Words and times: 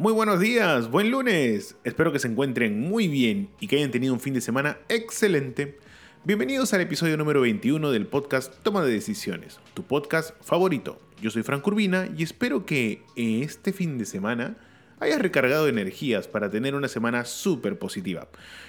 Muy 0.00 0.14
buenos 0.14 0.40
días, 0.40 0.90
buen 0.90 1.10
lunes. 1.10 1.76
Espero 1.84 2.10
que 2.10 2.18
se 2.18 2.26
encuentren 2.26 2.80
muy 2.80 3.06
bien 3.06 3.50
y 3.60 3.66
que 3.66 3.76
hayan 3.76 3.90
tenido 3.90 4.14
un 4.14 4.20
fin 4.20 4.32
de 4.32 4.40
semana 4.40 4.78
excelente. 4.88 5.78
Bienvenidos 6.24 6.72
al 6.72 6.80
episodio 6.80 7.18
número 7.18 7.42
21 7.42 7.90
del 7.90 8.06
podcast 8.06 8.54
Toma 8.62 8.82
de 8.82 8.92
Decisiones, 8.92 9.60
tu 9.74 9.82
podcast 9.82 10.34
favorito. 10.42 10.98
Yo 11.20 11.30
soy 11.30 11.42
Frank 11.42 11.66
Urbina 11.66 12.08
y 12.16 12.22
espero 12.22 12.64
que 12.64 13.02
este 13.14 13.74
fin 13.74 13.98
de 13.98 14.06
semana 14.06 14.56
hayas 15.00 15.20
recargado 15.20 15.68
energías 15.68 16.28
para 16.28 16.48
tener 16.48 16.74
una 16.74 16.88
semana 16.88 17.26
súper 17.26 17.78
positiva. 17.78 18.26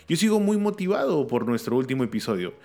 Yo 0.09 0.17
sigo 0.17 0.41
muy 0.41 0.57
motivado 0.57 1.27
por 1.27 1.47
nuestro 1.47 1.77
último 1.77 2.03
episodio 2.03 2.55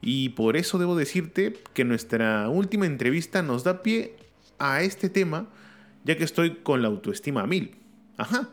y 0.00 0.28
por 0.28 0.56
eso 0.56 0.78
debo 0.78 0.94
decirte 0.94 1.54
que 1.74 1.84
nuestra 1.84 2.48
última 2.48 2.86
entrevista 2.86 3.42
nos 3.42 3.64
da 3.64 3.82
pie 3.82 4.14
a 4.60 4.82
este 4.82 5.08
tema 5.08 5.48
ya 6.04 6.16
que 6.16 6.22
estoy 6.22 6.58
con 6.62 6.82
la 6.82 6.88
autoestima 6.88 7.42
a 7.42 7.46
mil. 7.48 7.81
Ajá. 8.22 8.48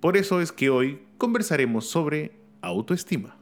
Por 0.00 0.16
eso 0.16 0.40
es 0.40 0.50
que 0.50 0.70
hoy 0.70 0.98
conversaremos 1.18 1.86
sobre 1.90 2.32
autoestima. 2.62 3.36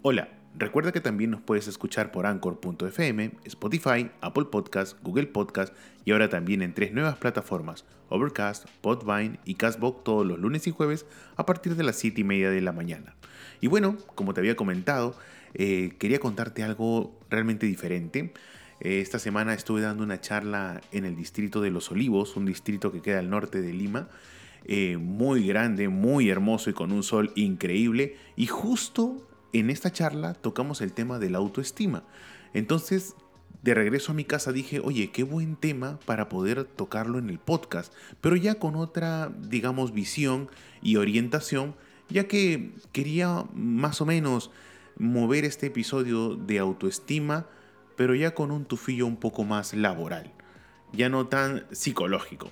Hola, 0.00 0.28
recuerda 0.56 0.92
que 0.92 1.02
también 1.02 1.30
nos 1.30 1.42
puedes 1.42 1.68
escuchar 1.68 2.10
por 2.10 2.24
Anchor.fm, 2.24 3.32
Spotify, 3.44 4.10
Apple 4.22 4.46
Podcast, 4.46 4.96
Google 5.02 5.26
Podcast 5.26 5.74
y 6.06 6.12
ahora 6.12 6.30
también 6.30 6.62
en 6.62 6.72
tres 6.72 6.94
nuevas 6.94 7.18
plataformas, 7.18 7.84
Overcast, 8.08 8.66
Podvine 8.80 9.40
y 9.44 9.56
Castbox 9.56 10.04
todos 10.04 10.26
los 10.26 10.38
lunes 10.38 10.66
y 10.66 10.70
jueves 10.70 11.04
a 11.36 11.44
partir 11.44 11.76
de 11.76 11.82
las 11.82 11.96
7 11.96 12.22
y 12.22 12.24
media 12.24 12.48
de 12.48 12.62
la 12.62 12.72
mañana. 12.72 13.14
Y 13.60 13.66
bueno, 13.66 13.96
como 14.14 14.34
te 14.34 14.40
había 14.40 14.56
comentado, 14.56 15.16
eh, 15.54 15.94
quería 15.98 16.18
contarte 16.18 16.62
algo 16.62 17.18
realmente 17.30 17.66
diferente. 17.66 18.32
Eh, 18.80 19.00
esta 19.00 19.18
semana 19.18 19.54
estuve 19.54 19.80
dando 19.80 20.02
una 20.04 20.20
charla 20.20 20.80
en 20.92 21.04
el 21.04 21.16
distrito 21.16 21.60
de 21.60 21.70
Los 21.70 21.90
Olivos, 21.90 22.36
un 22.36 22.44
distrito 22.44 22.92
que 22.92 23.00
queda 23.00 23.20
al 23.20 23.30
norte 23.30 23.62
de 23.62 23.72
Lima, 23.72 24.08
eh, 24.64 24.96
muy 24.98 25.46
grande, 25.46 25.88
muy 25.88 26.28
hermoso 26.28 26.70
y 26.70 26.74
con 26.74 26.92
un 26.92 27.02
sol 27.02 27.32
increíble. 27.36 28.16
Y 28.36 28.46
justo 28.46 29.26
en 29.52 29.70
esta 29.70 29.92
charla 29.92 30.34
tocamos 30.34 30.80
el 30.80 30.92
tema 30.92 31.18
de 31.18 31.30
la 31.30 31.38
autoestima. 31.38 32.04
Entonces, 32.52 33.14
de 33.62 33.74
regreso 33.74 34.12
a 34.12 34.14
mi 34.14 34.24
casa 34.24 34.52
dije, 34.52 34.80
oye, 34.80 35.10
qué 35.10 35.22
buen 35.22 35.56
tema 35.56 35.98
para 36.04 36.28
poder 36.28 36.64
tocarlo 36.64 37.18
en 37.18 37.30
el 37.30 37.38
podcast, 37.38 37.92
pero 38.20 38.36
ya 38.36 38.56
con 38.56 38.76
otra, 38.76 39.32
digamos, 39.40 39.92
visión 39.92 40.48
y 40.82 40.96
orientación 40.96 41.74
ya 42.08 42.28
que 42.28 42.72
quería 42.92 43.44
más 43.54 44.00
o 44.00 44.06
menos 44.06 44.50
mover 44.98 45.44
este 45.44 45.66
episodio 45.66 46.36
de 46.36 46.58
autoestima, 46.58 47.46
pero 47.96 48.14
ya 48.14 48.34
con 48.34 48.50
un 48.50 48.64
tufillo 48.64 49.06
un 49.06 49.16
poco 49.16 49.44
más 49.44 49.74
laboral, 49.74 50.32
ya 50.92 51.08
no 51.08 51.26
tan 51.26 51.66
psicológico. 51.72 52.50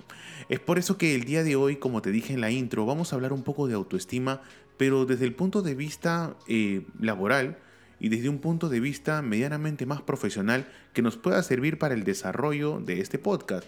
Es 0.49 0.59
por 0.59 0.77
eso 0.77 0.97
que 0.97 1.15
el 1.15 1.23
día 1.23 1.43
de 1.43 1.55
hoy, 1.55 1.77
como 1.77 2.01
te 2.01 2.11
dije 2.11 2.33
en 2.33 2.41
la 2.41 2.51
intro, 2.51 2.85
vamos 2.85 3.11
a 3.11 3.15
hablar 3.15 3.33
un 3.33 3.43
poco 3.43 3.67
de 3.67 3.73
autoestima, 3.75 4.41
pero 4.77 5.05
desde 5.05 5.25
el 5.25 5.33
punto 5.33 5.61
de 5.61 5.75
vista 5.75 6.35
eh, 6.47 6.85
laboral 6.99 7.57
y 7.99 8.09
desde 8.09 8.29
un 8.29 8.39
punto 8.39 8.69
de 8.69 8.79
vista 8.79 9.21
medianamente 9.21 9.85
más 9.85 10.01
profesional 10.01 10.67
que 10.93 11.01
nos 11.01 11.17
pueda 11.17 11.41
servir 11.43 11.79
para 11.79 11.93
el 11.93 12.03
desarrollo 12.03 12.79
de 12.79 12.99
este 12.99 13.17
podcast. 13.17 13.65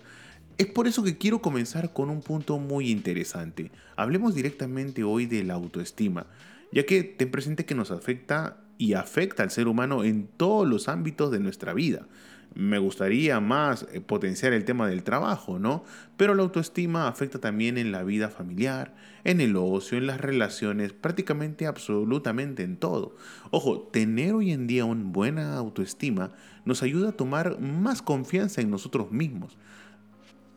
Es 0.57 0.65
por 0.65 0.87
eso 0.87 1.03
que 1.03 1.19
quiero 1.19 1.39
comenzar 1.39 1.93
con 1.93 2.09
un 2.09 2.21
punto 2.21 2.57
muy 2.57 2.89
interesante. 2.89 3.69
Hablemos 3.95 4.33
directamente 4.33 5.03
hoy 5.03 5.27
de 5.27 5.43
la 5.43 5.53
autoestima, 5.53 6.25
ya 6.71 6.83
que 6.83 7.03
ten 7.03 7.29
presente 7.29 7.65
que 7.65 7.75
nos 7.75 7.91
afecta 7.91 8.57
y 8.79 8.93
afecta 8.93 9.43
al 9.43 9.51
ser 9.51 9.67
humano 9.67 10.03
en 10.03 10.25
todos 10.25 10.67
los 10.67 10.87
ámbitos 10.87 11.31
de 11.31 11.39
nuestra 11.39 11.75
vida. 11.75 12.07
Me 12.55 12.79
gustaría 12.79 13.39
más 13.39 13.85
eh, 13.91 14.01
potenciar 14.01 14.51
el 14.53 14.65
tema 14.65 14.87
del 14.87 15.03
trabajo, 15.03 15.59
¿no? 15.59 15.83
Pero 16.17 16.33
la 16.33 16.41
autoestima 16.41 17.07
afecta 17.07 17.37
también 17.37 17.77
en 17.77 17.91
la 17.91 18.01
vida 18.01 18.29
familiar, 18.29 18.95
en 19.25 19.41
el 19.41 19.55
ocio, 19.57 19.99
en 19.99 20.07
las 20.07 20.19
relaciones, 20.19 20.91
prácticamente 20.91 21.67
absolutamente 21.67 22.63
en 22.63 22.77
todo. 22.77 23.15
Ojo, 23.51 23.81
tener 23.93 24.33
hoy 24.33 24.53
en 24.53 24.65
día 24.65 24.85
una 24.85 25.03
buena 25.03 25.55
autoestima 25.55 26.31
nos 26.65 26.81
ayuda 26.81 27.09
a 27.09 27.15
tomar 27.15 27.59
más 27.59 28.01
confianza 28.01 28.61
en 28.61 28.71
nosotros 28.71 29.11
mismos 29.11 29.55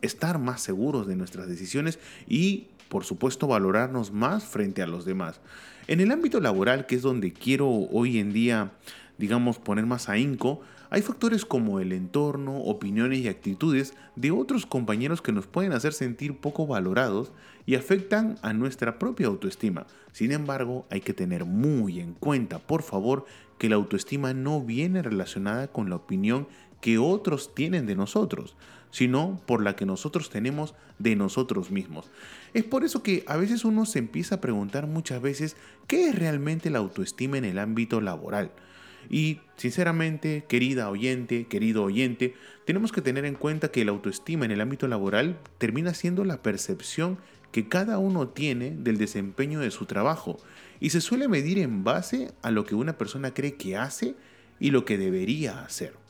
estar 0.01 0.39
más 0.39 0.61
seguros 0.61 1.07
de 1.07 1.15
nuestras 1.15 1.47
decisiones 1.47 1.99
y, 2.27 2.67
por 2.89 3.03
supuesto, 3.03 3.47
valorarnos 3.47 4.11
más 4.11 4.43
frente 4.43 4.81
a 4.81 4.87
los 4.87 5.05
demás. 5.05 5.39
En 5.87 5.99
el 5.99 6.11
ámbito 6.11 6.39
laboral, 6.39 6.85
que 6.85 6.95
es 6.95 7.01
donde 7.01 7.33
quiero 7.33 7.69
hoy 7.69 8.19
en 8.19 8.33
día, 8.33 8.71
digamos, 9.17 9.59
poner 9.59 9.85
más 9.85 10.09
ahínco, 10.09 10.61
hay 10.89 11.01
factores 11.01 11.45
como 11.45 11.79
el 11.79 11.93
entorno, 11.93 12.57
opiniones 12.57 13.19
y 13.19 13.29
actitudes 13.29 13.93
de 14.17 14.31
otros 14.31 14.65
compañeros 14.65 15.21
que 15.21 15.31
nos 15.31 15.47
pueden 15.47 15.71
hacer 15.71 15.93
sentir 15.93 16.35
poco 16.35 16.67
valorados 16.67 17.31
y 17.65 17.75
afectan 17.75 18.37
a 18.41 18.51
nuestra 18.51 18.99
propia 18.99 19.27
autoestima. 19.27 19.87
Sin 20.11 20.33
embargo, 20.33 20.85
hay 20.89 20.99
que 20.99 21.13
tener 21.13 21.45
muy 21.45 22.01
en 22.01 22.13
cuenta, 22.13 22.59
por 22.59 22.83
favor, 22.83 23.25
que 23.57 23.69
la 23.69 23.77
autoestima 23.77 24.33
no 24.33 24.59
viene 24.59 25.01
relacionada 25.01 25.69
con 25.69 25.89
la 25.89 25.95
opinión 25.95 26.47
que 26.81 26.97
otros 26.97 27.55
tienen 27.55 27.85
de 27.85 27.95
nosotros 27.95 28.57
sino 28.91 29.41
por 29.45 29.63
la 29.63 29.75
que 29.75 29.85
nosotros 29.85 30.29
tenemos 30.29 30.75
de 30.99 31.15
nosotros 31.15 31.71
mismos. 31.71 32.11
Es 32.53 32.63
por 32.63 32.83
eso 32.83 33.01
que 33.01 33.23
a 33.27 33.37
veces 33.37 33.65
uno 33.65 33.85
se 33.85 33.99
empieza 33.99 34.35
a 34.35 34.41
preguntar 34.41 34.87
muchas 34.87 35.21
veces 35.21 35.55
qué 35.87 36.09
es 36.09 36.15
realmente 36.15 36.69
la 36.69 36.79
autoestima 36.79 37.37
en 37.37 37.45
el 37.45 37.57
ámbito 37.57 38.01
laboral. 38.01 38.51
Y 39.09 39.39
sinceramente, 39.55 40.45
querida 40.47 40.89
oyente, 40.89 41.47
querido 41.47 41.83
oyente, 41.83 42.35
tenemos 42.65 42.91
que 42.91 43.01
tener 43.01 43.25
en 43.25 43.35
cuenta 43.35 43.71
que 43.71 43.83
la 43.83 43.91
autoestima 43.91 44.45
en 44.45 44.51
el 44.51 44.61
ámbito 44.61 44.87
laboral 44.87 45.39
termina 45.57 45.93
siendo 45.93 46.23
la 46.23 46.41
percepción 46.41 47.17
que 47.51 47.67
cada 47.67 47.97
uno 47.97 48.29
tiene 48.29 48.71
del 48.71 48.97
desempeño 48.97 49.59
de 49.59 49.71
su 49.71 49.85
trabajo 49.85 50.37
y 50.79 50.91
se 50.91 51.01
suele 51.01 51.27
medir 51.27 51.59
en 51.59 51.83
base 51.83 52.31
a 52.41 52.51
lo 52.51 52.65
que 52.65 52.75
una 52.75 52.97
persona 52.97 53.33
cree 53.33 53.55
que 53.55 53.75
hace 53.75 54.15
y 54.59 54.71
lo 54.71 54.85
que 54.85 54.97
debería 54.97 55.63
hacer. 55.63 56.00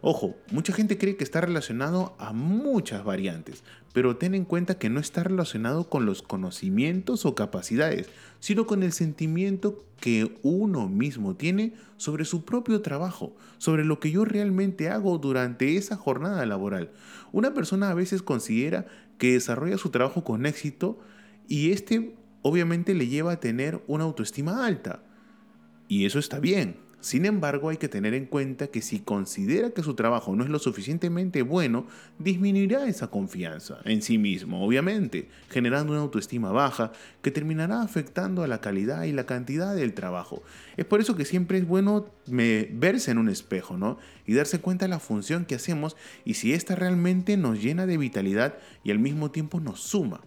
Ojo, 0.00 0.36
mucha 0.52 0.72
gente 0.72 0.96
cree 0.96 1.16
que 1.16 1.24
está 1.24 1.40
relacionado 1.40 2.14
a 2.18 2.32
muchas 2.32 3.04
variantes, 3.04 3.64
pero 3.92 4.16
ten 4.16 4.34
en 4.34 4.44
cuenta 4.44 4.78
que 4.78 4.90
no 4.90 5.00
está 5.00 5.24
relacionado 5.24 5.88
con 5.88 6.06
los 6.06 6.22
conocimientos 6.22 7.26
o 7.26 7.34
capacidades, 7.34 8.08
sino 8.38 8.66
con 8.66 8.82
el 8.82 8.92
sentimiento 8.92 9.84
que 10.00 10.38
uno 10.42 10.88
mismo 10.88 11.34
tiene 11.34 11.74
sobre 11.96 12.24
su 12.24 12.44
propio 12.44 12.80
trabajo, 12.80 13.34
sobre 13.58 13.84
lo 13.84 13.98
que 13.98 14.12
yo 14.12 14.24
realmente 14.24 14.88
hago 14.88 15.18
durante 15.18 15.76
esa 15.76 15.96
jornada 15.96 16.46
laboral. 16.46 16.92
Una 17.32 17.52
persona 17.52 17.90
a 17.90 17.94
veces 17.94 18.22
considera 18.22 18.86
que 19.18 19.32
desarrolla 19.32 19.78
su 19.78 19.90
trabajo 19.90 20.22
con 20.22 20.46
éxito 20.46 21.00
y 21.48 21.72
este 21.72 22.14
obviamente 22.42 22.94
le 22.94 23.08
lleva 23.08 23.32
a 23.32 23.40
tener 23.40 23.82
una 23.88 24.04
autoestima 24.04 24.64
alta. 24.64 25.02
Y 25.88 26.06
eso 26.06 26.18
está 26.18 26.38
bien, 26.38 26.76
sin 27.00 27.26
embargo, 27.26 27.68
hay 27.68 27.76
que 27.76 27.88
tener 27.88 28.12
en 28.14 28.26
cuenta 28.26 28.66
que 28.66 28.82
si 28.82 28.98
considera 28.98 29.70
que 29.70 29.84
su 29.84 29.94
trabajo 29.94 30.34
no 30.34 30.42
es 30.42 30.50
lo 30.50 30.58
suficientemente 30.58 31.42
bueno, 31.42 31.86
disminuirá 32.18 32.86
esa 32.88 33.06
confianza 33.06 33.78
en 33.84 34.02
sí 34.02 34.18
mismo, 34.18 34.66
obviamente, 34.66 35.28
generando 35.48 35.92
una 35.92 36.02
autoestima 36.02 36.50
baja 36.50 36.90
que 37.22 37.30
terminará 37.30 37.82
afectando 37.82 38.42
a 38.42 38.48
la 38.48 38.60
calidad 38.60 39.04
y 39.04 39.12
la 39.12 39.26
cantidad 39.26 39.76
del 39.76 39.94
trabajo. 39.94 40.42
Es 40.76 40.86
por 40.86 41.00
eso 41.00 41.14
que 41.14 41.24
siempre 41.24 41.58
es 41.58 41.68
bueno 41.68 42.06
verse 42.26 43.12
en 43.12 43.18
un 43.18 43.28
espejo, 43.28 43.76
¿no? 43.76 43.98
Y 44.26 44.34
darse 44.34 44.60
cuenta 44.60 44.86
de 44.86 44.90
la 44.90 44.98
función 44.98 45.44
que 45.44 45.54
hacemos 45.54 45.96
y 46.24 46.34
si 46.34 46.52
ésta 46.52 46.74
realmente 46.74 47.36
nos 47.36 47.62
llena 47.62 47.86
de 47.86 47.96
vitalidad 47.96 48.58
y 48.82 48.90
al 48.90 48.98
mismo 48.98 49.30
tiempo 49.30 49.60
nos 49.60 49.80
suma. 49.80 50.20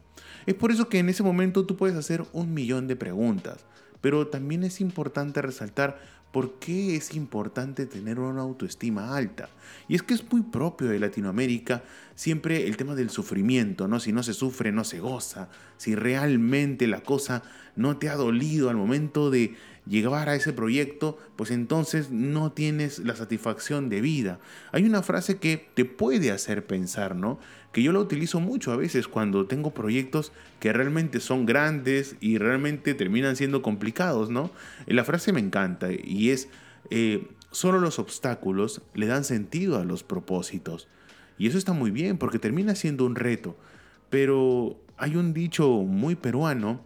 Es 0.46 0.56
por 0.56 0.72
eso 0.72 0.88
que 0.88 1.00
en 1.00 1.10
ese 1.10 1.22
momento 1.22 1.66
tú 1.66 1.76
puedes 1.76 1.98
hacer 1.98 2.24
un 2.32 2.54
millón 2.54 2.88
de 2.88 2.96
preguntas, 2.96 3.66
pero 4.00 4.28
también 4.28 4.64
es 4.64 4.82
importante 4.82 5.42
resaltar 5.42 6.00
¿Por 6.32 6.60
qué 6.60 6.96
es 6.96 7.14
importante 7.14 7.86
tener 7.86 8.20
una 8.20 8.42
autoestima 8.42 9.16
alta? 9.16 9.50
Y 9.88 9.96
es 9.96 10.04
que 10.04 10.14
es 10.14 10.32
muy 10.32 10.42
propio 10.42 10.88
de 10.88 11.00
Latinoamérica 11.00 11.84
siempre 12.16 12.68
el 12.68 12.78
tema 12.78 12.96
del 12.96 13.10
sufrimiento, 13.10 13.88
¿no? 13.88 14.00
Si 14.00 14.14
no 14.14 14.24
se 14.24 14.34
sufre, 14.34 14.72
no 14.72 14.84
se 14.86 15.00
goza. 15.00 15.50
Si 15.78 15.94
realmente 15.94 16.88
la 16.88 17.02
cosa 17.02 17.44
no 17.76 17.98
te 17.98 18.10
ha 18.10 18.16
dolido 18.16 18.70
al 18.70 18.78
momento 18.78 19.30
de 19.30 19.56
llegar 19.92 20.30
a 20.30 20.36
ese 20.36 20.54
proyecto, 20.54 21.18
pues 21.36 21.52
entonces 21.52 22.12
no 22.12 22.54
tienes 22.54 23.00
la 23.00 23.14
satisfacción 23.14 23.90
de 23.90 24.00
vida. 24.00 24.40
Hay 24.72 24.86
una 24.86 25.04
frase 25.04 25.38
que 25.38 25.68
te 25.74 25.84
puede 25.84 26.32
hacer 26.32 26.66
pensar, 26.66 27.14
¿no? 27.14 27.40
Que 27.74 27.84
yo 27.84 27.92
la 27.92 28.00
utilizo 28.00 28.40
mucho 28.40 28.72
a 28.72 28.78
veces 28.78 29.10
cuando 29.10 29.48
tengo 29.48 29.74
proyectos 29.74 30.32
que 30.62 30.72
realmente 30.72 31.20
son 31.20 31.46
grandes 31.46 32.16
y 32.22 32.38
realmente 32.38 32.94
terminan 32.94 33.36
siendo 33.36 33.62
complicados, 33.62 34.30
¿no? 34.30 34.50
La 34.88 35.04
frase 35.04 35.34
me 35.34 35.42
encanta 35.42 35.90
y 35.92 36.30
es, 36.30 36.48
eh, 36.90 37.28
solo 37.52 37.82
los 37.82 38.00
obstáculos 38.00 38.82
le 38.94 39.08
dan 39.08 39.26
sentido 39.26 39.78
a 39.78 39.84
los 39.84 40.04
propósitos. 40.04 40.88
Y 41.38 41.48
eso 41.48 41.58
está 41.58 41.74
muy 41.74 41.92
bien 41.92 42.18
porque 42.18 42.40
termina 42.40 42.76
siendo 42.76 43.06
un 43.06 43.16
reto. 43.16 43.58
Pero 44.10 44.80
hay 44.96 45.18
un 45.18 45.34
dicho 45.34 45.68
muy 45.70 46.16
peruano 46.16 46.82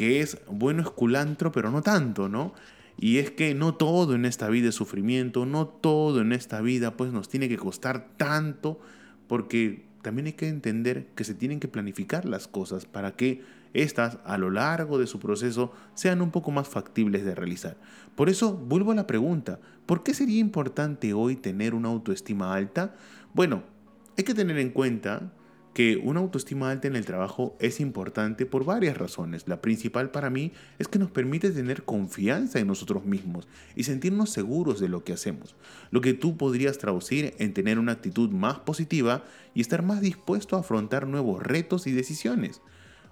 que 0.00 0.22
es 0.22 0.38
bueno 0.50 0.80
es 0.80 0.88
culantro, 0.88 1.52
pero 1.52 1.70
no 1.70 1.82
tanto, 1.82 2.30
¿no? 2.30 2.54
Y 2.96 3.18
es 3.18 3.32
que 3.32 3.54
no 3.54 3.74
todo 3.74 4.14
en 4.14 4.24
esta 4.24 4.48
vida 4.48 4.70
es 4.70 4.74
sufrimiento, 4.74 5.44
no 5.44 5.66
todo 5.66 6.22
en 6.22 6.32
esta 6.32 6.62
vida 6.62 6.96
pues 6.96 7.12
nos 7.12 7.28
tiene 7.28 7.50
que 7.50 7.58
costar 7.58 8.08
tanto, 8.16 8.80
porque 9.26 9.84
también 10.00 10.28
hay 10.28 10.32
que 10.32 10.48
entender 10.48 11.08
que 11.14 11.24
se 11.24 11.34
tienen 11.34 11.60
que 11.60 11.68
planificar 11.68 12.24
las 12.24 12.48
cosas 12.48 12.86
para 12.86 13.14
que 13.14 13.42
éstas 13.74 14.16
a 14.24 14.38
lo 14.38 14.48
largo 14.48 14.98
de 14.98 15.06
su 15.06 15.20
proceso 15.20 15.74
sean 15.92 16.22
un 16.22 16.30
poco 16.30 16.50
más 16.50 16.66
factibles 16.66 17.22
de 17.22 17.34
realizar. 17.34 17.76
Por 18.14 18.30
eso 18.30 18.54
vuelvo 18.54 18.92
a 18.92 18.94
la 18.94 19.06
pregunta, 19.06 19.60
¿por 19.84 20.02
qué 20.02 20.14
sería 20.14 20.38
importante 20.38 21.12
hoy 21.12 21.36
tener 21.36 21.74
una 21.74 21.90
autoestima 21.90 22.54
alta? 22.54 22.94
Bueno, 23.34 23.64
hay 24.16 24.24
que 24.24 24.32
tener 24.32 24.56
en 24.56 24.70
cuenta 24.70 25.30
que 25.72 25.96
una 25.96 26.20
autoestima 26.20 26.70
alta 26.70 26.88
en 26.88 26.96
el 26.96 27.06
trabajo 27.06 27.56
es 27.60 27.80
importante 27.80 28.44
por 28.44 28.64
varias 28.64 28.96
razones. 28.96 29.46
La 29.46 29.60
principal 29.60 30.10
para 30.10 30.30
mí 30.30 30.52
es 30.78 30.88
que 30.88 30.98
nos 30.98 31.10
permite 31.10 31.50
tener 31.50 31.84
confianza 31.84 32.58
en 32.58 32.66
nosotros 32.66 33.04
mismos 33.04 33.46
y 33.76 33.84
sentirnos 33.84 34.30
seguros 34.30 34.80
de 34.80 34.88
lo 34.88 35.04
que 35.04 35.12
hacemos, 35.12 35.54
lo 35.90 36.00
que 36.00 36.14
tú 36.14 36.36
podrías 36.36 36.78
traducir 36.78 37.34
en 37.38 37.54
tener 37.54 37.78
una 37.78 37.92
actitud 37.92 38.30
más 38.30 38.58
positiva 38.58 39.24
y 39.54 39.60
estar 39.60 39.82
más 39.82 40.00
dispuesto 40.00 40.56
a 40.56 40.60
afrontar 40.60 41.06
nuevos 41.06 41.42
retos 41.42 41.86
y 41.86 41.92
decisiones. 41.92 42.60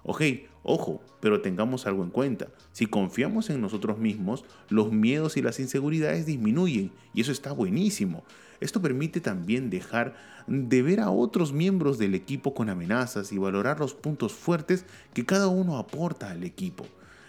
Ok, 0.03 0.21
ojo, 0.63 1.01
pero 1.19 1.41
tengamos 1.41 1.85
algo 1.87 2.03
en 2.03 2.09
cuenta. 2.09 2.47
Si 2.71 2.85
confiamos 2.85 3.49
en 3.49 3.61
nosotros 3.61 3.97
mismos, 3.97 4.45
los 4.69 4.91
miedos 4.91 5.37
y 5.37 5.41
las 5.41 5.59
inseguridades 5.59 6.25
disminuyen 6.25 6.91
y 7.13 7.21
eso 7.21 7.31
está 7.31 7.51
buenísimo. 7.51 8.23
Esto 8.59 8.81
permite 8.81 9.21
también 9.21 9.69
dejar 9.69 10.15
de 10.47 10.81
ver 10.81 10.99
a 10.99 11.11
otros 11.11 11.53
miembros 11.53 11.97
del 11.97 12.15
equipo 12.15 12.53
con 12.53 12.69
amenazas 12.69 13.31
y 13.31 13.37
valorar 13.37 13.79
los 13.79 13.93
puntos 13.93 14.33
fuertes 14.33 14.85
que 15.13 15.25
cada 15.25 15.47
uno 15.47 15.77
aporta 15.77 16.31
al 16.31 16.43
equipo. 16.43 16.85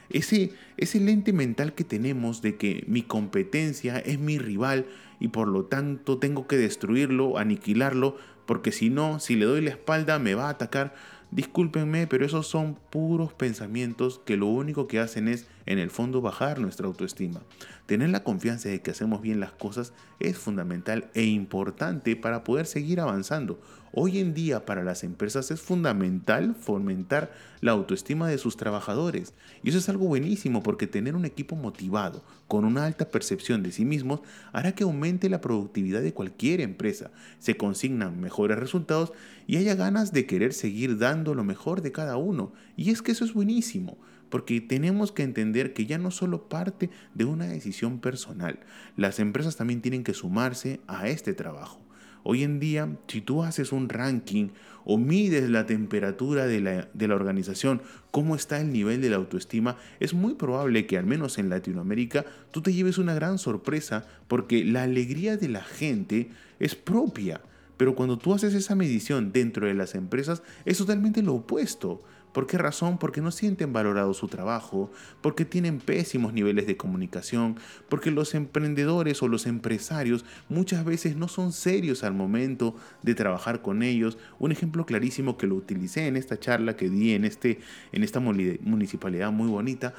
Ese, 0.08 0.52
ese 0.76 0.98
lente 0.98 1.32
mental 1.32 1.72
que 1.72 1.84
tenemos 1.84 2.42
de 2.42 2.56
que 2.56 2.84
mi 2.88 3.02
competencia 3.02 3.98
es 3.98 4.18
mi 4.18 4.38
rival 4.38 4.86
y 5.20 5.28
por 5.28 5.46
lo 5.46 5.66
tanto 5.66 6.18
tengo 6.18 6.48
que 6.48 6.56
destruirlo, 6.56 7.38
aniquilarlo, 7.38 8.16
porque 8.44 8.72
si 8.72 8.90
no, 8.90 9.20
si 9.20 9.36
le 9.36 9.44
doy 9.44 9.60
la 9.60 9.70
espalda 9.70 10.18
me 10.18 10.34
va 10.34 10.46
a 10.46 10.50
atacar, 10.50 10.94
Discúlpenme, 11.30 12.06
pero 12.06 12.24
esos 12.26 12.46
son 12.46 12.76
puros 12.90 13.32
pensamientos 13.32 14.20
que 14.24 14.36
lo 14.36 14.46
único 14.46 14.88
que 14.88 14.98
hacen 14.98 15.28
es, 15.28 15.46
en 15.70 15.78
el 15.78 15.90
fondo, 15.90 16.20
bajar 16.20 16.58
nuestra 16.58 16.88
autoestima. 16.88 17.42
Tener 17.86 18.10
la 18.10 18.24
confianza 18.24 18.68
de 18.68 18.82
que 18.82 18.90
hacemos 18.90 19.22
bien 19.22 19.38
las 19.38 19.52
cosas 19.52 19.92
es 20.18 20.36
fundamental 20.36 21.08
e 21.14 21.22
importante 21.22 22.16
para 22.16 22.42
poder 22.42 22.66
seguir 22.66 22.98
avanzando. 22.98 23.60
Hoy 23.92 24.18
en 24.18 24.34
día 24.34 24.66
para 24.66 24.82
las 24.82 25.04
empresas 25.04 25.52
es 25.52 25.60
fundamental 25.60 26.56
fomentar 26.56 27.30
la 27.60 27.70
autoestima 27.70 28.28
de 28.28 28.38
sus 28.38 28.56
trabajadores. 28.56 29.32
Y 29.62 29.68
eso 29.68 29.78
es 29.78 29.88
algo 29.88 30.06
buenísimo 30.06 30.64
porque 30.64 30.88
tener 30.88 31.14
un 31.14 31.24
equipo 31.24 31.54
motivado, 31.54 32.24
con 32.48 32.64
una 32.64 32.84
alta 32.84 33.08
percepción 33.08 33.62
de 33.62 33.70
sí 33.70 33.84
mismos, 33.84 34.22
hará 34.52 34.72
que 34.72 34.82
aumente 34.82 35.28
la 35.28 35.40
productividad 35.40 36.02
de 36.02 36.14
cualquier 36.14 36.60
empresa, 36.62 37.12
se 37.38 37.56
consignan 37.56 38.20
mejores 38.20 38.58
resultados 38.58 39.12
y 39.46 39.56
haya 39.56 39.76
ganas 39.76 40.12
de 40.12 40.26
querer 40.26 40.52
seguir 40.52 40.98
dando 40.98 41.36
lo 41.36 41.44
mejor 41.44 41.80
de 41.80 41.92
cada 41.92 42.16
uno. 42.16 42.52
Y 42.76 42.90
es 42.90 43.02
que 43.02 43.12
eso 43.12 43.24
es 43.24 43.34
buenísimo 43.34 43.98
porque 44.30 44.60
tenemos 44.60 45.12
que 45.12 45.22
entender 45.22 45.74
que 45.74 45.86
ya 45.86 45.98
no 45.98 46.10
solo 46.10 46.48
parte 46.48 46.88
de 47.14 47.24
una 47.26 47.46
decisión 47.46 48.00
personal, 48.00 48.60
las 48.96 49.18
empresas 49.18 49.56
también 49.56 49.82
tienen 49.82 50.04
que 50.04 50.14
sumarse 50.14 50.80
a 50.86 51.08
este 51.08 51.34
trabajo. 51.34 51.80
Hoy 52.22 52.42
en 52.42 52.60
día, 52.60 52.96
si 53.08 53.20
tú 53.20 53.42
haces 53.42 53.72
un 53.72 53.88
ranking 53.88 54.48
o 54.84 54.98
mides 54.98 55.48
la 55.48 55.66
temperatura 55.66 56.46
de 56.46 56.60
la, 56.60 57.14
organización, 57.14 57.80
cómo 58.10 58.34
está 58.34 58.60
el 58.60 58.72
nivel 58.72 59.00
de 59.00 59.10
la 59.10 59.16
autoestima, 59.16 59.76
es 60.00 60.12
muy 60.12 60.34
probable 60.34 60.86
que 60.86 60.98
al 60.98 61.06
menos 61.06 61.38
en 61.38 61.48
Latinoamérica 61.48 62.26
tú 62.50 62.60
te 62.60 62.72
lleves 62.72 62.98
una 62.98 63.14
gran 63.14 63.38
sorpresa 63.38 64.06
porque 64.28 64.64
la 64.64 64.82
alegría 64.82 65.36
de 65.36 65.48
la 65.48 65.62
gente 65.62 66.30
es 66.58 66.74
propia. 66.74 67.40
Pero 67.78 67.94
cuando 67.94 68.18
tú 68.18 68.34
haces 68.34 68.52
esa 68.52 68.74
medición 68.74 69.32
dentro 69.32 69.66
de 69.66 69.72
las 69.72 69.94
empresas, 69.94 70.42
es 70.66 70.76
totalmente 70.76 71.22
lo 71.22 71.34
opuesto. 71.34 72.02
¿Por 72.32 72.46
qué 72.46 72.58
razón? 72.58 72.98
Porque 72.98 73.20
no 73.20 73.32
sienten 73.32 73.72
valorado 73.72 74.14
su 74.14 74.28
trabajo, 74.28 74.90
porque 75.20 75.44
tienen 75.44 75.80
pésimos 75.80 76.32
niveles 76.32 76.66
de 76.66 76.76
comunicación, 76.76 77.56
porque 77.88 78.12
los 78.12 78.34
emprendedores 78.34 79.22
o 79.22 79.28
los 79.28 79.46
empresarios 79.46 80.24
muchas 80.48 80.84
veces 80.84 81.16
no 81.16 81.26
son 81.26 81.52
serios 81.52 82.04
al 82.04 82.14
momento 82.14 82.76
de 83.02 83.16
trabajar 83.16 83.62
con 83.62 83.82
ellos. 83.82 84.16
Un 84.38 84.52
ejemplo 84.52 84.86
clarísimo 84.86 85.36
que 85.36 85.48
lo 85.48 85.56
utilicé 85.56 86.06
en 86.06 86.16
esta 86.16 86.38
charla 86.38 86.76
que 86.76 86.88
di 86.88 87.14
en, 87.14 87.24
este, 87.24 87.58
en 87.90 88.04
esta 88.04 88.20
municipalidad 88.20 89.32
muy 89.32 89.48
bonita 89.48 89.94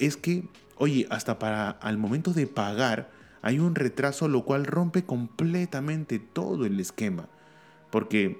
es 0.00 0.16
que, 0.16 0.44
oye, 0.76 1.06
hasta 1.10 1.38
para 1.38 1.70
al 1.70 1.98
momento 1.98 2.32
de 2.32 2.46
pagar 2.46 3.10
hay 3.42 3.60
un 3.60 3.76
retraso 3.76 4.26
lo 4.26 4.44
cual 4.44 4.66
rompe 4.66 5.04
completamente 5.04 6.18
todo 6.18 6.66
el 6.66 6.80
esquema. 6.80 7.28
Porque 7.90 8.38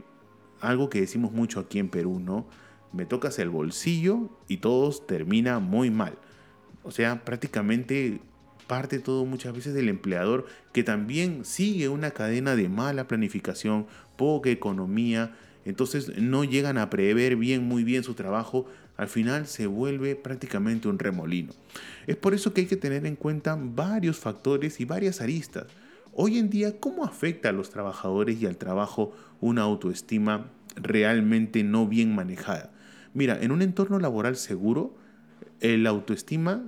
algo 0.60 0.90
que 0.90 1.00
decimos 1.00 1.30
mucho 1.30 1.60
aquí 1.60 1.78
en 1.78 1.88
Perú, 1.88 2.18
¿no? 2.18 2.46
Me 2.92 3.06
tocas 3.06 3.38
el 3.38 3.50
bolsillo 3.50 4.30
y 4.48 4.58
todo 4.58 4.90
termina 4.90 5.58
muy 5.58 5.90
mal. 5.90 6.18
O 6.82 6.90
sea, 6.90 7.24
prácticamente 7.24 8.20
parte 8.66 8.98
todo 8.98 9.24
muchas 9.24 9.54
veces 9.54 9.74
del 9.74 9.88
empleador 9.88 10.46
que 10.72 10.82
también 10.82 11.44
sigue 11.44 11.88
una 11.88 12.10
cadena 12.10 12.56
de 12.56 12.68
mala 12.68 13.08
planificación, 13.08 13.86
poca 14.16 14.50
economía, 14.50 15.36
entonces 15.64 16.16
no 16.18 16.44
llegan 16.44 16.78
a 16.78 16.90
prever 16.90 17.36
bien, 17.36 17.64
muy 17.64 17.84
bien 17.84 18.04
su 18.04 18.14
trabajo, 18.14 18.66
al 18.96 19.08
final 19.08 19.46
se 19.46 19.66
vuelve 19.66 20.16
prácticamente 20.16 20.88
un 20.88 20.98
remolino. 20.98 21.52
Es 22.06 22.16
por 22.16 22.34
eso 22.34 22.52
que 22.52 22.62
hay 22.62 22.66
que 22.66 22.76
tener 22.76 23.04
en 23.04 23.16
cuenta 23.16 23.58
varios 23.60 24.18
factores 24.18 24.80
y 24.80 24.84
varias 24.84 25.20
aristas. 25.20 25.66
Hoy 26.12 26.38
en 26.38 26.48
día, 26.48 26.78
¿cómo 26.80 27.04
afecta 27.04 27.50
a 27.50 27.52
los 27.52 27.70
trabajadores 27.70 28.40
y 28.40 28.46
al 28.46 28.56
trabajo 28.56 29.12
una 29.40 29.62
autoestima 29.62 30.50
realmente 30.76 31.62
no 31.62 31.86
bien 31.86 32.14
manejada? 32.14 32.72
Mira, 33.16 33.38
en 33.40 33.50
un 33.50 33.62
entorno 33.62 33.98
laboral 33.98 34.36
seguro, 34.36 34.94
la 35.62 35.88
autoestima 35.88 36.64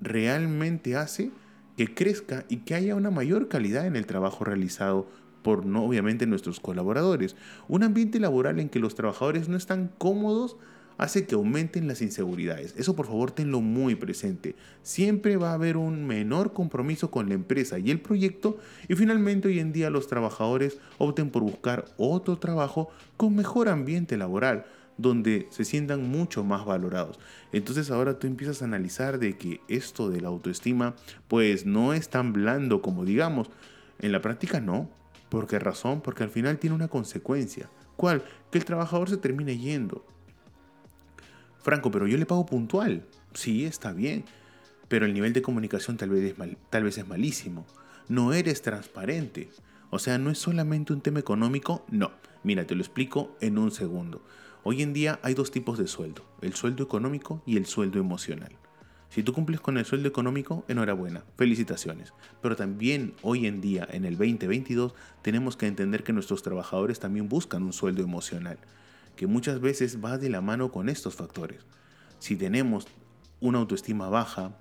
realmente 0.00 0.96
hace 0.96 1.30
que 1.76 1.92
crezca 1.92 2.46
y 2.48 2.60
que 2.60 2.74
haya 2.74 2.94
una 2.94 3.10
mayor 3.10 3.48
calidad 3.48 3.86
en 3.86 3.96
el 3.96 4.06
trabajo 4.06 4.42
realizado 4.42 5.06
por, 5.42 5.66
no, 5.66 5.84
obviamente, 5.84 6.26
nuestros 6.26 6.60
colaboradores. 6.60 7.36
Un 7.68 7.82
ambiente 7.82 8.20
laboral 8.20 8.58
en 8.58 8.70
que 8.70 8.78
los 8.78 8.94
trabajadores 8.94 9.50
no 9.50 9.58
están 9.58 9.90
cómodos 9.98 10.56
hace 10.96 11.26
que 11.26 11.34
aumenten 11.34 11.88
las 11.88 12.00
inseguridades. 12.00 12.74
Eso 12.78 12.96
por 12.96 13.06
favor 13.06 13.30
tenlo 13.30 13.60
muy 13.60 13.94
presente. 13.94 14.56
Siempre 14.82 15.36
va 15.36 15.50
a 15.50 15.54
haber 15.54 15.76
un 15.76 16.06
menor 16.06 16.54
compromiso 16.54 17.10
con 17.10 17.28
la 17.28 17.34
empresa 17.34 17.78
y 17.78 17.90
el 17.90 18.00
proyecto 18.00 18.56
y 18.88 18.94
finalmente 18.94 19.48
hoy 19.48 19.58
en 19.58 19.72
día 19.72 19.90
los 19.90 20.06
trabajadores 20.06 20.78
opten 20.96 21.28
por 21.28 21.42
buscar 21.42 21.84
otro 21.98 22.38
trabajo 22.38 22.88
con 23.18 23.36
mejor 23.36 23.68
ambiente 23.68 24.16
laboral 24.16 24.64
donde 24.98 25.46
se 25.50 25.64
sientan 25.64 26.08
mucho 26.08 26.44
más 26.44 26.64
valorados. 26.64 27.18
Entonces 27.52 27.90
ahora 27.90 28.18
tú 28.18 28.26
empiezas 28.26 28.62
a 28.62 28.66
analizar 28.66 29.18
de 29.18 29.36
que 29.36 29.60
esto 29.68 30.10
de 30.10 30.20
la 30.20 30.28
autoestima 30.28 30.94
pues 31.28 31.66
no 31.66 31.92
es 31.92 32.08
tan 32.08 32.32
blando 32.32 32.82
como 32.82 33.04
digamos. 33.04 33.50
En 33.98 34.12
la 34.12 34.20
práctica 34.20 34.60
no. 34.60 34.90
¿Por 35.28 35.46
qué 35.46 35.58
razón? 35.58 36.00
Porque 36.02 36.24
al 36.24 36.30
final 36.30 36.58
tiene 36.58 36.76
una 36.76 36.88
consecuencia. 36.88 37.70
¿Cuál? 37.96 38.22
Que 38.50 38.58
el 38.58 38.64
trabajador 38.64 39.08
se 39.08 39.16
termine 39.16 39.56
yendo. 39.56 40.04
Franco, 41.62 41.90
pero 41.90 42.06
yo 42.06 42.18
le 42.18 42.26
pago 42.26 42.44
puntual. 42.44 43.06
Sí, 43.34 43.64
está 43.64 43.92
bien. 43.92 44.24
Pero 44.88 45.06
el 45.06 45.14
nivel 45.14 45.32
de 45.32 45.40
comunicación 45.40 45.96
tal 45.96 46.10
vez 46.10 46.32
es, 46.32 46.56
tal 46.68 46.84
vez 46.84 46.98
es 46.98 47.06
malísimo. 47.06 47.64
No 48.08 48.32
eres 48.32 48.60
transparente. 48.60 49.48
O 49.90 49.98
sea, 49.98 50.18
no 50.18 50.30
es 50.30 50.38
solamente 50.38 50.92
un 50.92 51.00
tema 51.00 51.20
económico, 51.20 51.84
no. 51.90 52.10
Mira, 52.42 52.66
te 52.66 52.74
lo 52.74 52.82
explico 52.82 53.36
en 53.40 53.58
un 53.58 53.70
segundo. 53.70 54.22
Hoy 54.64 54.80
en 54.80 54.92
día 54.92 55.18
hay 55.24 55.34
dos 55.34 55.50
tipos 55.50 55.76
de 55.76 55.88
sueldo, 55.88 56.24
el 56.40 56.54
sueldo 56.54 56.84
económico 56.84 57.42
y 57.44 57.56
el 57.56 57.66
sueldo 57.66 57.98
emocional. 57.98 58.52
Si 59.08 59.24
tú 59.24 59.32
cumples 59.32 59.60
con 59.60 59.76
el 59.76 59.84
sueldo 59.84 60.08
económico, 60.08 60.64
enhorabuena, 60.68 61.24
felicitaciones. 61.36 62.14
Pero 62.40 62.54
también 62.54 63.14
hoy 63.22 63.46
en 63.46 63.60
día, 63.60 63.88
en 63.90 64.04
el 64.04 64.16
2022, 64.16 64.94
tenemos 65.20 65.56
que 65.56 65.66
entender 65.66 66.04
que 66.04 66.12
nuestros 66.12 66.44
trabajadores 66.44 67.00
también 67.00 67.28
buscan 67.28 67.64
un 67.64 67.72
sueldo 67.72 68.04
emocional, 68.04 68.56
que 69.16 69.26
muchas 69.26 69.60
veces 69.60 69.98
va 70.02 70.16
de 70.16 70.30
la 70.30 70.40
mano 70.40 70.70
con 70.70 70.88
estos 70.88 71.16
factores. 71.16 71.66
Si 72.20 72.36
tenemos 72.36 72.86
una 73.40 73.58
autoestima 73.58 74.08
baja, 74.08 74.56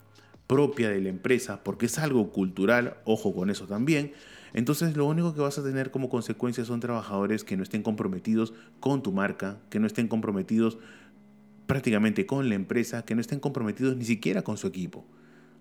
propia 0.48 0.90
de 0.90 1.00
la 1.00 1.10
empresa, 1.10 1.64
porque 1.64 1.86
es 1.86 2.00
algo 2.00 2.32
cultural, 2.32 2.98
ojo 3.06 3.36
con 3.36 3.52
eso 3.52 3.68
también, 3.68 4.14
entonces 4.54 4.96
lo 4.96 5.06
único 5.06 5.34
que 5.34 5.42
vas 5.42 5.58
a 5.58 5.64
tener 5.64 5.92
como 5.92 6.10
consecuencia 6.10 6.66
son 6.66 6.80
trabajadores 6.80 7.44
que 7.44 7.58
no 7.58 7.64
estén 7.64 7.84
comprometidos 7.84 8.54
con 8.80 9.02
tu 9.02 9.12
marca, 9.12 9.60
que 9.70 9.80
no 9.80 9.88
estén 9.88 10.08
comprometidos 10.08 10.78
prácticamente 11.68 12.26
con 12.26 12.50
la 12.50 12.56
empresa, 12.56 13.06
que 13.06 13.16
no 13.16 13.22
estén 13.22 13.40
comprometidos 13.40 13.96
ni 13.96 14.06
siquiera 14.06 14.42
con 14.42 14.58
su 14.58 14.68
equipo. 14.68 15.06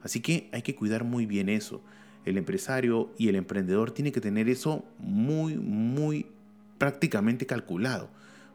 Así 0.02 0.20
que 0.20 0.48
hay 0.52 0.62
que 0.62 0.74
cuidar 0.74 1.04
muy 1.04 1.26
bien 1.26 1.48
eso. 1.48 1.82
El 2.24 2.36
empresario 2.36 3.12
y 3.16 3.28
el 3.28 3.36
emprendedor 3.36 3.92
tiene 3.92 4.12
que 4.12 4.20
tener 4.20 4.48
eso 4.48 4.84
muy, 4.98 5.56
muy 5.56 6.26
prácticamente 6.78 7.46
calculado, 7.46 8.10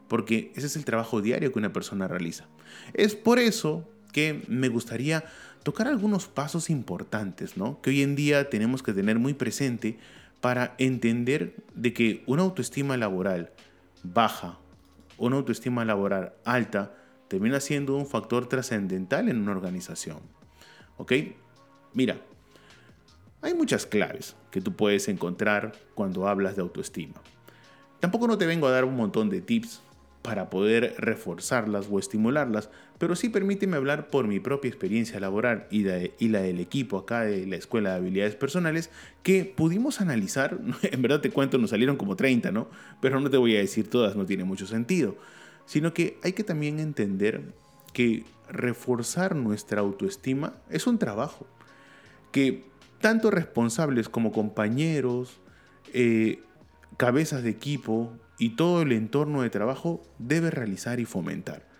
porque 0.07 0.51
ese 0.55 0.67
es 0.67 0.75
el 0.75 0.85
trabajo 0.85 1.21
diario 1.21 1.51
que 1.51 1.59
una 1.59 1.73
persona 1.73 2.07
realiza. 2.07 2.45
Es 2.93 3.15
por 3.15 3.39
eso 3.39 3.87
que 4.11 4.43
me 4.47 4.69
gustaría 4.69 5.23
tocar 5.63 5.87
algunos 5.87 6.27
pasos 6.27 6.69
importantes, 6.69 7.57
¿no? 7.57 7.81
Que 7.81 7.89
hoy 7.89 8.01
en 8.01 8.15
día 8.15 8.49
tenemos 8.49 8.83
que 8.83 8.93
tener 8.93 9.17
muy 9.17 9.33
presente 9.33 9.97
para 10.45 10.75
entender 10.77 11.55
de 11.73 11.91
que 11.91 12.23
una 12.27 12.43
autoestima 12.43 12.97
laboral 12.97 13.49
baja, 14.03 14.59
una 15.17 15.37
autoestima 15.37 15.83
laboral 15.85 16.33
alta, 16.45 16.93
termina 17.27 17.59
siendo 17.59 17.95
un 17.95 18.05
factor 18.05 18.47
trascendental 18.47 19.27
en 19.27 19.39
una 19.39 19.53
organización. 19.53 20.19
¿Ok? 20.97 21.13
Mira, 21.95 22.17
hay 23.41 23.55
muchas 23.55 23.87
claves 23.87 24.35
que 24.51 24.61
tú 24.61 24.75
puedes 24.75 25.07
encontrar 25.07 25.71
cuando 25.95 26.27
hablas 26.27 26.55
de 26.55 26.61
autoestima. 26.61 27.15
Tampoco 27.99 28.27
no 28.27 28.37
te 28.37 28.45
vengo 28.45 28.67
a 28.67 28.71
dar 28.71 28.85
un 28.85 28.95
montón 28.95 29.31
de 29.31 29.41
tips 29.41 29.81
para 30.21 30.51
poder 30.51 30.93
reforzarlas 30.99 31.87
o 31.89 31.97
estimularlas, 31.97 32.69
pero 32.97 33.15
sí 33.15 33.29
permíteme 33.29 33.77
hablar 33.77 34.07
por 34.07 34.27
mi 34.27 34.39
propia 34.39 34.69
experiencia 34.69 35.19
laboral 35.19 35.67
y, 35.69 35.83
la 35.83 36.41
del 36.41 36.59
equipo 36.59 36.97
acá 36.97 37.21
de 37.21 37.45
la 37.45 37.57
Escuela 37.57 37.91
de 37.91 37.95
Habilidades 37.97 38.35
Personales, 38.35 38.89
que 39.23 39.45
pudimos 39.45 40.01
analizar, 40.01 40.59
en 40.81 41.01
verdad 41.01 41.21
te 41.21 41.31
cuento, 41.31 41.57
nos 41.57 41.71
salieron 41.71 41.97
como 41.97 42.15
30, 42.15 42.51
¿no? 42.51 42.67
Pero 43.01 43.19
no 43.19 43.29
te 43.29 43.37
voy 43.37 43.55
a 43.55 43.59
decir 43.59 43.89
todas, 43.89 44.15
no 44.15 44.25
tiene 44.25 44.43
mucho 44.43 44.65
sentido, 44.65 45.15
sino 45.65 45.93
que 45.93 46.17
hay 46.23 46.33
que 46.33 46.43
también 46.43 46.79
entender 46.79 47.41
que 47.93 48.23
reforzar 48.49 49.35
nuestra 49.35 49.81
autoestima 49.81 50.53
es 50.69 50.87
un 50.87 50.97
trabajo, 50.97 51.47
que 52.31 52.65
tanto 53.01 53.29
responsables 53.29 54.09
como 54.09 54.31
compañeros, 54.31 55.39
eh, 55.93 56.39
cabezas 56.97 57.43
de 57.43 57.49
equipo 57.49 58.13
y 58.37 58.51
todo 58.51 58.81
el 58.81 58.91
entorno 58.91 59.41
de 59.41 59.49
trabajo 59.49 60.01
debe 60.17 60.49
realizar 60.51 60.99
y 60.99 61.05
fomentar. 61.05 61.74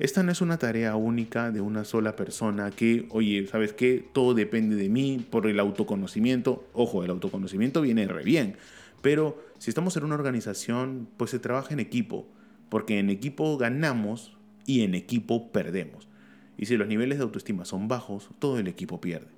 Esta 0.00 0.22
no 0.22 0.32
es 0.32 0.40
una 0.40 0.56
tarea 0.56 0.96
única 0.96 1.50
de 1.50 1.60
una 1.60 1.84
sola 1.84 2.16
persona 2.16 2.70
que, 2.70 3.06
oye, 3.10 3.46
¿sabes 3.46 3.74
qué? 3.74 4.02
Todo 4.14 4.32
depende 4.32 4.74
de 4.74 4.88
mí 4.88 5.22
por 5.28 5.46
el 5.46 5.60
autoconocimiento. 5.60 6.66
Ojo, 6.72 7.04
el 7.04 7.10
autoconocimiento 7.10 7.82
viene 7.82 8.06
re 8.06 8.24
bien. 8.24 8.56
Pero 9.02 9.44
si 9.58 9.68
estamos 9.68 9.98
en 9.98 10.04
una 10.04 10.14
organización, 10.14 11.06
pues 11.18 11.30
se 11.32 11.38
trabaja 11.38 11.74
en 11.74 11.80
equipo. 11.80 12.26
Porque 12.70 12.98
en 12.98 13.10
equipo 13.10 13.58
ganamos 13.58 14.38
y 14.64 14.84
en 14.84 14.94
equipo 14.94 15.52
perdemos. 15.52 16.08
Y 16.56 16.64
si 16.64 16.78
los 16.78 16.88
niveles 16.88 17.18
de 17.18 17.24
autoestima 17.24 17.66
son 17.66 17.86
bajos, 17.86 18.30
todo 18.38 18.58
el 18.58 18.68
equipo 18.68 19.02
pierde. 19.02 19.28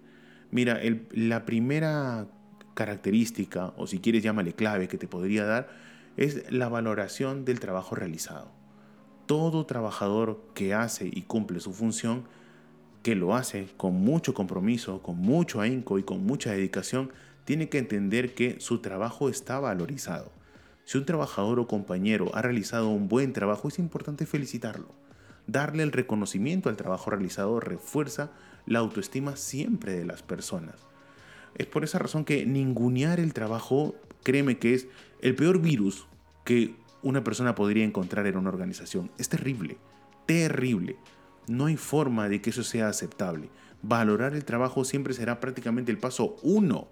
Mira, 0.53 0.81
la 1.11 1.45
primera 1.45 2.29
característica, 2.75 3.73
o 3.77 3.89
si 3.89 3.99
quieres 3.99 4.23
llámale 4.23 4.53
clave, 4.53 4.87
que 4.87 4.97
te 4.97 5.09
podría 5.09 5.45
dar, 5.45 5.71
es 6.17 6.53
la 6.53 6.69
valoración 6.69 7.45
del 7.45 7.59
trabajo 7.59 7.97
realizado. 7.97 8.62
Todo 9.27 9.67
trabajador 9.67 10.41
que 10.55 10.75
hace 10.75 11.09
y 11.13 11.23
cumple 11.23 11.61
su 11.61 11.73
función, 11.73 12.25
que 13.03 13.15
lo 13.15 13.35
hace 13.35 13.69
con 13.77 13.95
mucho 13.95 14.35
compromiso, 14.35 15.03
con 15.03 15.17
mucho 15.17 15.61
ahínco 15.61 15.99
y 15.99 16.03
con 16.03 16.25
mucha 16.25 16.53
dedicación, 16.53 17.11
tiene 17.45 17.69
que 17.69 17.79
entender 17.79 18.35
que 18.35 18.61
su 18.61 18.79
trabajo 18.79 19.29
está 19.29 19.59
valorizado. 19.59 20.31
Si 20.85 20.99
un 20.99 21.05
trabajador 21.05 21.61
o 21.61 21.67
compañero 21.67 22.31
ha 22.35 22.43
realizado 22.43 22.89
un 22.89 23.09
buen 23.09 23.33
trabajo, 23.33 23.69
es 23.69 23.79
importante 23.79 24.27
felicitarlo. 24.27 24.89
Darle 25.47 25.83
el 25.83 25.93
reconocimiento 25.93 26.69
al 26.69 26.77
trabajo 26.77 27.11
realizado 27.11 27.61
refuerza 27.61 28.31
la 28.67 28.79
autoestima 28.79 29.37
siempre 29.37 29.93
de 29.93 30.05
las 30.05 30.23
personas. 30.23 30.77
Es 31.57 31.67
por 31.67 31.85
esa 31.85 31.99
razón 31.99 32.25
que 32.25 32.47
ningunear 32.47 33.21
el 33.21 33.35
trabajo, 33.35 33.95
créeme 34.23 34.59
que 34.59 34.75
es 34.75 34.87
el 35.21 35.35
peor 35.35 35.61
virus 35.61 36.07
que 36.45 36.75
una 37.03 37.25
persona 37.25 37.55
podría 37.55 37.85
encontrar 37.85 38.27
en 38.27 38.37
una 38.37 38.49
organización. 38.49 39.11
Es 39.19 39.29
terrible, 39.29 39.79
terrible. 40.27 40.97
No 41.49 41.67
hay 41.67 41.77
forma 41.77 42.29
de 42.29 42.41
que 42.41 42.51
eso 42.51 42.63
sea 42.63 42.89
aceptable. 42.89 43.51
Valorar 43.83 44.35
el 44.35 44.45
trabajo 44.45 44.85
siempre 44.85 45.13
será 45.13 45.41
prácticamente 45.41 45.91
el 45.91 45.99
paso 45.99 46.37
uno 46.43 46.89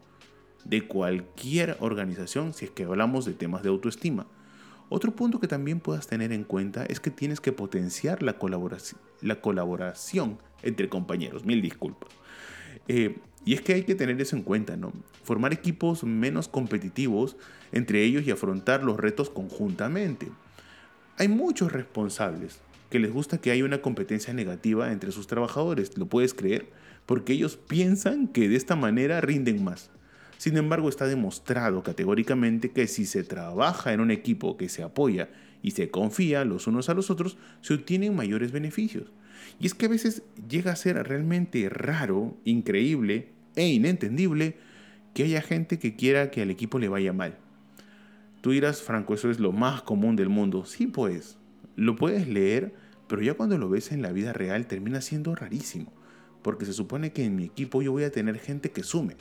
de 0.65 0.87
cualquier 0.87 1.77
organización 1.81 2.53
si 2.53 2.67
es 2.67 2.71
que 2.71 2.85
hablamos 2.85 3.25
de 3.25 3.33
temas 3.33 3.63
de 3.63 3.69
autoestima. 3.69 4.27
Otro 4.89 5.15
punto 5.15 5.39
que 5.39 5.47
también 5.47 5.79
puedas 5.79 6.09
tener 6.09 6.33
en 6.33 6.43
cuenta 6.43 6.85
es 6.85 6.99
que 6.99 7.13
tienes 7.13 7.41
que 7.41 7.53
potenciar 7.53 8.25
la 8.25 8.39
colaboración, 8.39 9.01
la 9.21 9.41
colaboración 9.41 10.39
entre 10.63 10.89
compañeros. 10.89 11.45
Mil 11.45 11.63
disculpas. 11.63 12.11
Eh, 12.89 13.19
y 13.45 13.55
es 13.55 13.61
que 13.63 13.75
hay 13.75 13.85
que 13.85 13.95
tener 13.95 14.21
eso 14.21 14.37
en 14.37 14.43
cuenta, 14.43 14.77
¿no? 14.77 14.93
Formar 15.25 15.53
equipos 15.53 16.05
menos 16.05 16.49
competitivos 16.49 17.37
entre 17.73 18.05
ellos 18.05 18.27
y 18.27 18.31
afrontar 18.31 18.83
los 18.83 18.99
retos 18.99 19.31
conjuntamente. 19.31 20.29
Hay 21.17 21.29
muchos 21.29 21.73
responsables 21.73 22.61
que 22.91 22.99
les 22.99 23.13
gusta 23.13 23.39
que 23.39 23.51
haya 23.51 23.65
una 23.65 23.81
competencia 23.81 24.35
negativa 24.35 24.93
entre 24.93 25.13
sus 25.13 25.27
trabajadores, 25.27 25.97
¿lo 25.97 26.07
puedes 26.07 26.35
creer? 26.35 26.69
Porque 27.07 27.33
ellos 27.33 27.57
piensan 27.57 28.29
que 28.29 28.49
de 28.49 28.57
esta 28.57 28.77
manera 28.77 29.21
rinden 29.21 29.63
más. 29.63 29.91
Sin 30.39 30.57
embargo, 30.57 30.89
está 30.89 31.07
demostrado 31.07 31.83
categóricamente 31.83 32.73
que 32.73 32.87
si 32.87 33.07
se 33.07 33.23
trabaja 33.23 33.93
en 33.93 34.01
un 34.01 34.11
equipo 34.11 34.57
que 34.57 34.69
se 34.69 34.83
apoya 34.83 35.29
y 35.63 35.73
se 35.73 35.91
confía 35.91 36.45
los 36.45 36.67
unos 36.67 36.89
a 36.89 36.95
los 36.95 37.11
otros, 37.11 37.37
se 37.61 37.75
obtienen 37.75 38.17
mayores 38.17 38.53
beneficios. 38.53 39.13
Y 39.59 39.67
es 39.67 39.75
que 39.75 39.87
a 39.87 39.91
veces 39.91 40.23
llega 40.49 40.73
a 40.73 40.77
ser 40.77 40.97
realmente 41.07 41.69
raro, 41.69 42.37
increíble 42.45 43.29
e 43.57 43.69
inentendible 43.69 44.57
que 45.15 45.25
haya 45.25 45.43
gente 45.43 45.79
que 45.79 45.97
quiera 45.97 46.31
que 46.31 46.43
al 46.43 46.51
equipo 46.51 46.79
le 46.79 46.89
vaya 46.89 47.13
mal. 47.13 47.37
Tú 48.41 48.53
dirás, 48.53 48.83
Franco, 48.83 49.15
eso 49.15 49.31
es 49.31 49.39
lo 49.39 49.53
más 49.53 49.83
común 49.83 50.17
del 50.17 50.31
mundo. 50.31 50.65
Sí, 50.65 50.87
pues, 50.87 51.37
lo 51.77 51.97
puedes 51.97 52.27
leer, 52.27 52.75
pero 53.07 53.23
ya 53.23 53.35
cuando 53.35 53.59
lo 53.59 53.69
ves 53.69 53.93
en 53.93 54.03
la 54.03 54.13
vida 54.13 54.33
real 54.33 54.67
termina 54.67 55.01
siendo 55.01 55.35
rarísimo, 55.35 55.93
porque 56.43 56.65
se 56.65 56.73
supone 56.73 57.13
que 57.13 57.25
en 57.25 57.37
mi 57.37 57.45
equipo 57.45 57.83
yo 57.83 57.93
voy 57.93 58.05
a 58.05 58.13
tener 58.13 58.39
gente 58.39 58.71
que 58.71 58.83
sume. 58.83 59.17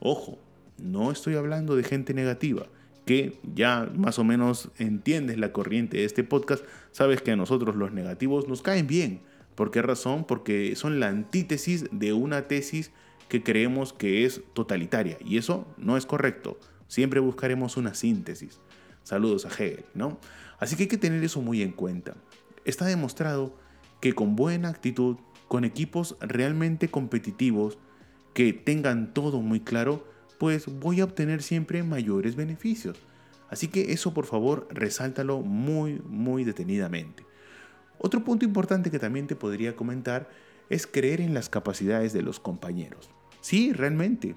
Ojo, 0.00 0.38
no 0.78 1.12
estoy 1.12 1.34
hablando 1.34 1.76
de 1.76 1.84
gente 1.84 2.14
negativa, 2.14 2.66
que 3.04 3.38
ya 3.54 3.90
más 3.96 4.18
o 4.18 4.24
menos 4.24 4.70
entiendes 4.78 5.38
la 5.38 5.52
corriente 5.52 5.98
de 5.98 6.04
este 6.04 6.24
podcast, 6.24 6.64
sabes 6.90 7.22
que 7.22 7.32
a 7.32 7.36
nosotros 7.36 7.76
los 7.76 7.92
negativos 7.92 8.48
nos 8.48 8.62
caen 8.62 8.86
bien. 8.86 9.20
¿Por 9.54 9.70
qué 9.70 9.82
razón? 9.82 10.24
Porque 10.24 10.74
son 10.76 11.00
la 11.00 11.08
antítesis 11.08 11.86
de 11.92 12.12
una 12.12 12.42
tesis 12.42 12.90
que 13.28 13.42
creemos 13.42 13.92
que 13.92 14.24
es 14.24 14.42
totalitaria 14.52 15.18
y 15.24 15.38
eso 15.38 15.66
no 15.76 15.96
es 15.96 16.06
correcto. 16.06 16.58
Siempre 16.88 17.20
buscaremos 17.20 17.76
una 17.76 17.94
síntesis. 17.94 18.60
Saludos 19.02 19.44
a 19.46 19.48
Hegel, 19.48 19.84
¿no? 19.94 20.18
Así 20.58 20.76
que 20.76 20.84
hay 20.84 20.88
que 20.88 20.98
tener 20.98 21.22
eso 21.22 21.40
muy 21.42 21.62
en 21.62 21.72
cuenta. 21.72 22.16
Está 22.64 22.86
demostrado 22.86 23.54
que 24.00 24.14
con 24.14 24.36
buena 24.36 24.68
actitud, 24.68 25.16
con 25.48 25.64
equipos 25.64 26.16
realmente 26.20 26.88
competitivos, 26.88 27.78
que 28.32 28.52
tengan 28.52 29.14
todo 29.14 29.40
muy 29.40 29.60
claro, 29.60 30.06
pues 30.44 30.66
voy 30.66 31.00
a 31.00 31.04
obtener 31.04 31.42
siempre 31.42 31.82
mayores 31.82 32.36
beneficios. 32.36 32.98
Así 33.48 33.68
que 33.68 33.92
eso 33.94 34.12
por 34.12 34.26
favor 34.26 34.68
resáltalo 34.70 35.40
muy, 35.40 36.02
muy 36.06 36.44
detenidamente. 36.44 37.24
Otro 37.96 38.22
punto 38.24 38.44
importante 38.44 38.90
que 38.90 38.98
también 38.98 39.26
te 39.26 39.36
podría 39.36 39.74
comentar 39.74 40.28
es 40.68 40.86
creer 40.86 41.22
en 41.22 41.32
las 41.32 41.48
capacidades 41.48 42.12
de 42.12 42.20
los 42.20 42.40
compañeros. 42.40 43.08
Sí, 43.40 43.72
realmente. 43.72 44.36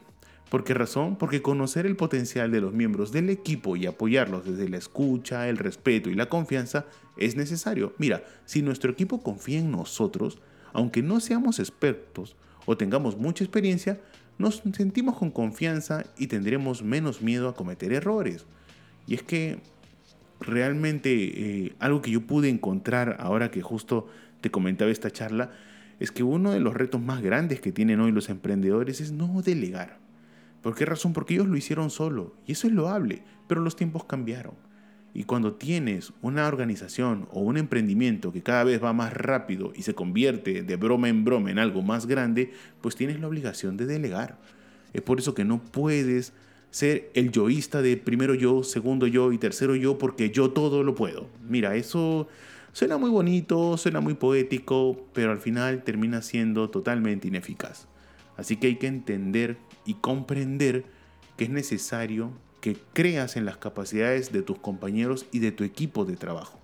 ¿Por 0.49 0.63
qué 0.63 0.73
razón? 0.73 1.17
Porque 1.17 1.41
conocer 1.41 1.85
el 1.85 1.97
potencial 1.97 2.53
de 2.53 2.61
los 2.61 2.71
miembros 2.71 3.11
del 3.11 3.29
equipo 3.29 3.75
y 3.75 3.85
apoyarlos 3.85 4.45
desde 4.45 4.69
la 4.69 4.77
escucha, 4.77 5.49
el 5.49 5.57
respeto 5.57 6.09
y 6.09 6.15
la 6.15 6.29
confianza 6.29 6.85
es 7.17 7.35
necesario. 7.35 7.95
Mira, 7.97 8.23
si 8.45 8.61
nuestro 8.61 8.93
equipo 8.93 9.21
confía 9.21 9.59
en 9.59 9.71
nosotros, 9.71 10.39
aunque 10.71 11.01
no 11.01 11.19
seamos 11.19 11.59
expertos 11.59 12.37
o 12.65 12.77
tengamos 12.77 13.17
mucha 13.17 13.43
experiencia, 13.43 13.99
nos 14.38 14.62
sentimos 14.74 15.17
con 15.17 15.32
confianza 15.32 16.06
y 16.17 16.27
tendremos 16.27 16.84
menos 16.84 17.22
miedo 17.22 17.50
a 17.50 17.56
cometer 17.56 17.94
errores. 17.94 18.46
Y 19.08 19.15
es 19.15 19.24
que 19.24 19.60
realmente 20.39 21.12
eh, 21.65 21.75
algo 21.79 22.01
que 22.01 22.12
yo 22.12 22.22
pude 22.22 22.50
encontrar 22.50 23.17
ahora 23.20 23.50
que 23.51 23.62
justo 23.62 24.08
te 24.41 24.51
comentaba 24.51 24.91
esta 24.91 25.12
charla, 25.12 25.51
es 26.00 26.12
que 26.12 26.24
uno 26.24 26.51
de 26.51 26.60
los 26.60 26.75
retos 26.75 27.01
más 27.01 27.22
grandes 27.22 27.60
que 27.60 27.72
tienen 27.72 28.00
hoy 28.00 28.12
los 28.12 28.29
emprendedores 28.29 29.01
es 29.01 29.12
no 29.12 29.41
delegar. 29.41 29.98
¿Por 30.62 30.75
qué 30.75 30.86
razón? 30.86 31.13
Porque 31.13 31.34
ellos 31.34 31.48
lo 31.48 31.58
hicieron 31.58 31.89
solo, 31.89 32.36
y 32.46 32.51
eso 32.51 32.67
es 32.67 32.74
loable, 32.74 33.24
pero 33.48 33.62
los 33.62 33.75
tiempos 33.75 34.03
cambiaron. 34.03 34.53
Y 35.13 35.23
cuando 35.23 35.53
tienes 35.53 36.13
una 36.21 36.47
organización 36.47 37.27
o 37.31 37.41
un 37.41 37.57
emprendimiento 37.57 38.31
que 38.31 38.43
cada 38.43 38.63
vez 38.63 38.83
va 38.83 38.93
más 38.93 39.13
rápido 39.13 39.73
y 39.75 39.81
se 39.81 39.95
convierte 39.95 40.61
de 40.61 40.75
broma 40.75 41.09
en 41.09 41.25
broma 41.25 41.49
en 41.49 41.59
algo 41.59 41.81
más 41.81 42.05
grande, 42.05 42.51
pues 42.81 42.95
tienes 42.95 43.19
la 43.19 43.27
obligación 43.27 43.77
de 43.77 43.87
delegar. 43.87 44.37
Es 44.93 45.01
por 45.01 45.19
eso 45.19 45.33
que 45.33 45.43
no 45.43 45.61
puedes 45.61 46.33
ser 46.69 47.09
el 47.13 47.31
yoísta 47.31 47.81
de 47.81 47.97
primero 47.97 48.35
yo, 48.35 48.63
segundo 48.63 49.07
yo 49.07 49.31
y 49.31 49.37
tercero 49.37 49.75
yo 49.75 49.97
porque 49.97 50.29
yo 50.29 50.51
todo 50.51 50.83
lo 50.83 50.95
puedo. 50.95 51.27
Mira, 51.47 51.75
eso 51.75 52.27
suena 52.71 52.97
muy 52.97 53.09
bonito, 53.09 53.77
suena 53.77 54.01
muy 54.01 54.13
poético, 54.13 55.07
pero 55.13 55.31
al 55.31 55.39
final 55.39 55.83
termina 55.83 56.21
siendo 56.21 56.69
totalmente 56.69 57.27
ineficaz. 57.27 57.87
Así 58.35 58.57
que 58.57 58.67
hay 58.67 58.75
que 58.75 58.87
entender 58.87 59.57
y 59.85 59.95
comprender 59.95 60.85
que 61.37 61.45
es 61.45 61.49
necesario 61.49 62.31
que 62.61 62.77
creas 62.93 63.35
en 63.35 63.45
las 63.45 63.57
capacidades 63.57 64.31
de 64.31 64.41
tus 64.41 64.59
compañeros 64.59 65.25
y 65.31 65.39
de 65.39 65.51
tu 65.51 65.63
equipo 65.63 66.05
de 66.05 66.17
trabajo. 66.17 66.59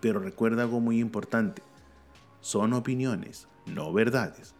Pero 0.00 0.20
recuerda 0.20 0.62
algo 0.62 0.80
muy 0.80 1.00
importante, 1.00 1.62
son 2.40 2.72
opiniones, 2.72 3.48
no 3.66 3.92
verdades. 3.92 4.54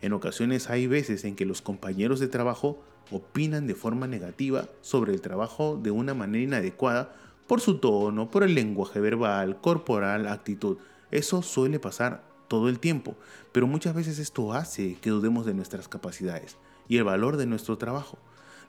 En 0.00 0.12
ocasiones 0.12 0.68
hay 0.68 0.86
veces 0.86 1.24
en 1.24 1.36
que 1.36 1.46
los 1.46 1.62
compañeros 1.62 2.18
de 2.18 2.26
trabajo 2.26 2.82
opinan 3.10 3.66
de 3.66 3.74
forma 3.74 4.06
negativa 4.06 4.68
sobre 4.80 5.12
el 5.12 5.20
trabajo 5.20 5.78
de 5.80 5.90
una 5.90 6.14
manera 6.14 6.42
inadecuada 6.42 7.14
por 7.46 7.60
su 7.60 7.78
tono, 7.78 8.30
por 8.30 8.42
el 8.42 8.54
lenguaje 8.54 9.00
verbal, 9.00 9.60
corporal, 9.60 10.26
actitud. 10.26 10.78
Eso 11.10 11.42
suele 11.42 11.78
pasar 11.78 12.24
todo 12.48 12.68
el 12.68 12.80
tiempo, 12.80 13.14
pero 13.52 13.66
muchas 13.66 13.94
veces 13.94 14.18
esto 14.18 14.52
hace 14.52 14.96
que 15.00 15.10
dudemos 15.10 15.46
de 15.46 15.54
nuestras 15.54 15.88
capacidades 15.88 16.56
y 16.88 16.96
el 16.96 17.04
valor 17.04 17.36
de 17.36 17.46
nuestro 17.46 17.78
trabajo. 17.78 18.18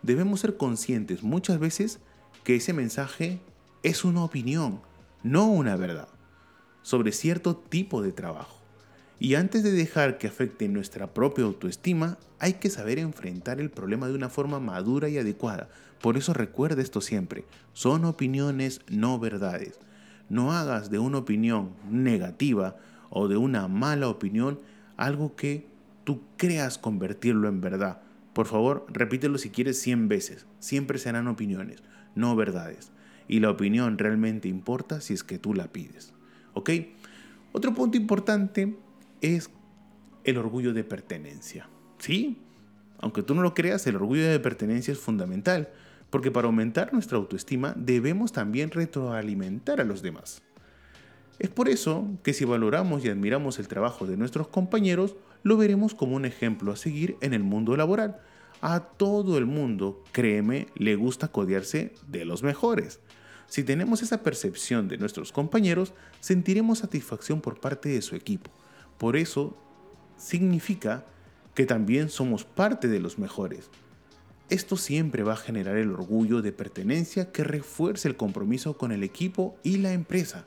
Debemos 0.03 0.41
ser 0.41 0.57
conscientes 0.57 1.23
muchas 1.23 1.59
veces 1.59 1.99
que 2.43 2.57
ese 2.57 2.73
mensaje 2.73 3.39
es 3.83 4.03
una 4.03 4.23
opinión, 4.25 4.81
no 5.23 5.47
una 5.47 5.77
verdad, 5.77 6.09
sobre 6.81 7.13
cierto 7.13 7.55
tipo 7.55 8.01
de 8.01 8.11
trabajo. 8.11 8.59
Y 9.17 9.35
antes 9.35 9.63
de 9.63 9.71
dejar 9.71 10.17
que 10.17 10.27
afecte 10.27 10.67
nuestra 10.67 11.13
propia 11.13 11.45
autoestima, 11.45 12.17
hay 12.39 12.55
que 12.55 12.69
saber 12.69 12.99
enfrentar 12.99 13.61
el 13.61 13.69
problema 13.69 14.07
de 14.07 14.15
una 14.15 14.27
forma 14.27 14.59
madura 14.59 15.07
y 15.07 15.17
adecuada. 15.17 15.69
Por 16.01 16.17
eso 16.17 16.33
recuerda 16.33 16.81
esto 16.81 16.99
siempre, 16.99 17.45
son 17.71 18.03
opiniones, 18.03 18.81
no 18.89 19.19
verdades. 19.19 19.79
No 20.27 20.51
hagas 20.51 20.89
de 20.89 20.99
una 20.99 21.19
opinión 21.19 21.69
negativa 21.89 22.75
o 23.09 23.29
de 23.29 23.37
una 23.37 23.69
mala 23.69 24.09
opinión 24.09 24.59
algo 24.97 25.37
que 25.37 25.65
tú 26.03 26.23
creas 26.35 26.77
convertirlo 26.77 27.47
en 27.47 27.61
verdad. 27.61 28.01
Por 28.33 28.47
favor, 28.47 28.85
repítelo 28.89 29.37
si 29.37 29.49
quieres 29.49 29.79
100 29.81 30.07
veces. 30.07 30.47
Siempre 30.59 30.97
serán 30.97 31.27
opiniones, 31.27 31.83
no 32.15 32.35
verdades. 32.35 32.91
Y 33.27 33.39
la 33.39 33.51
opinión 33.51 33.97
realmente 33.97 34.47
importa 34.47 35.01
si 35.01 35.13
es 35.13 35.23
que 35.23 35.39
tú 35.39 35.53
la 35.53 35.71
pides. 35.71 36.13
¿Ok? 36.53 36.71
Otro 37.51 37.73
punto 37.73 37.97
importante 37.97 38.75
es 39.21 39.49
el 40.23 40.37
orgullo 40.37 40.73
de 40.73 40.83
pertenencia. 40.83 41.69
¿Sí? 41.99 42.39
Aunque 42.99 43.21
tú 43.21 43.35
no 43.35 43.41
lo 43.41 43.53
creas, 43.53 43.85
el 43.87 43.97
orgullo 43.97 44.27
de 44.27 44.39
pertenencia 44.39 44.91
es 44.91 44.99
fundamental, 44.99 45.69
porque 46.09 46.31
para 46.31 46.47
aumentar 46.47 46.93
nuestra 46.93 47.17
autoestima 47.17 47.73
debemos 47.75 48.31
también 48.31 48.71
retroalimentar 48.71 49.81
a 49.81 49.83
los 49.83 50.01
demás. 50.01 50.41
Es 51.39 51.49
por 51.49 51.69
eso 51.69 52.07
que 52.23 52.33
si 52.33 52.45
valoramos 52.45 53.03
y 53.03 53.09
admiramos 53.09 53.59
el 53.59 53.67
trabajo 53.67 54.05
de 54.05 54.17
nuestros 54.17 54.47
compañeros, 54.47 55.15
lo 55.43 55.57
veremos 55.57 55.93
como 55.93 56.15
un 56.15 56.25
ejemplo 56.25 56.71
a 56.71 56.77
seguir 56.77 57.17
en 57.21 57.33
el 57.33 57.43
mundo 57.43 57.77
laboral. 57.77 58.19
A 58.61 58.79
todo 58.79 59.37
el 59.37 59.45
mundo, 59.45 60.03
créeme, 60.11 60.67
le 60.75 60.95
gusta 60.95 61.27
codearse 61.27 61.93
de 62.07 62.25
los 62.25 62.43
mejores. 62.43 62.99
Si 63.47 63.63
tenemos 63.63 64.01
esa 64.01 64.23
percepción 64.23 64.87
de 64.87 64.97
nuestros 64.97 65.31
compañeros, 65.31 65.93
sentiremos 66.21 66.79
satisfacción 66.79 67.41
por 67.41 67.59
parte 67.59 67.89
de 67.89 68.01
su 68.01 68.15
equipo 68.15 68.49
por 69.03 69.17
eso 69.17 69.53
significa 70.17 71.05
que 71.55 71.65
también 71.65 72.09
somos 72.09 72.45
parte 72.45 72.87
de 72.87 73.01
los 73.01 73.19
mejores. 73.19 73.69
Esto 74.49 74.77
siempre 74.77 75.23
va 75.23 75.33
a 75.33 75.37
generar 75.37 75.77
el 75.77 75.91
orgullo 75.91 76.41
de 76.41 76.51
pertenencia 76.51 77.31
que 77.31 77.43
refuerce 77.43 78.07
el 78.07 78.15
compromiso 78.15 78.77
con 78.77 78.91
el 78.91 79.03
equipo 79.03 79.57
y 79.63 79.77
la 79.77 79.93
empresa. 79.93 80.45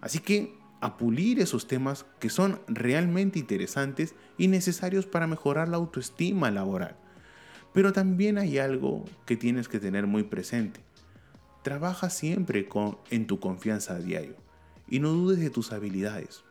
Así 0.00 0.20
que 0.20 0.54
a 0.82 0.96
pulir 0.96 1.40
esos 1.40 1.68
temas 1.68 2.04
que 2.18 2.28
son 2.28 2.60
realmente 2.66 3.38
interesantes 3.38 4.16
y 4.36 4.48
necesarios 4.48 5.06
para 5.06 5.28
mejorar 5.28 5.68
la 5.68 5.76
autoestima 5.76 6.50
laboral. 6.50 6.96
Pero 7.72 7.92
también 7.92 8.36
hay 8.36 8.58
algo 8.58 9.04
que 9.24 9.36
tienes 9.36 9.68
que 9.68 9.78
tener 9.78 10.08
muy 10.08 10.24
presente. 10.24 10.80
Trabaja 11.62 12.10
siempre 12.10 12.66
con, 12.66 12.98
en 13.10 13.28
tu 13.28 13.38
confianza 13.38 13.94
a 13.94 14.00
diario 14.00 14.34
y 14.88 14.98
no 14.98 15.10
dudes 15.10 15.38
de 15.38 15.50
tus 15.50 15.72
habilidades. 15.72 16.42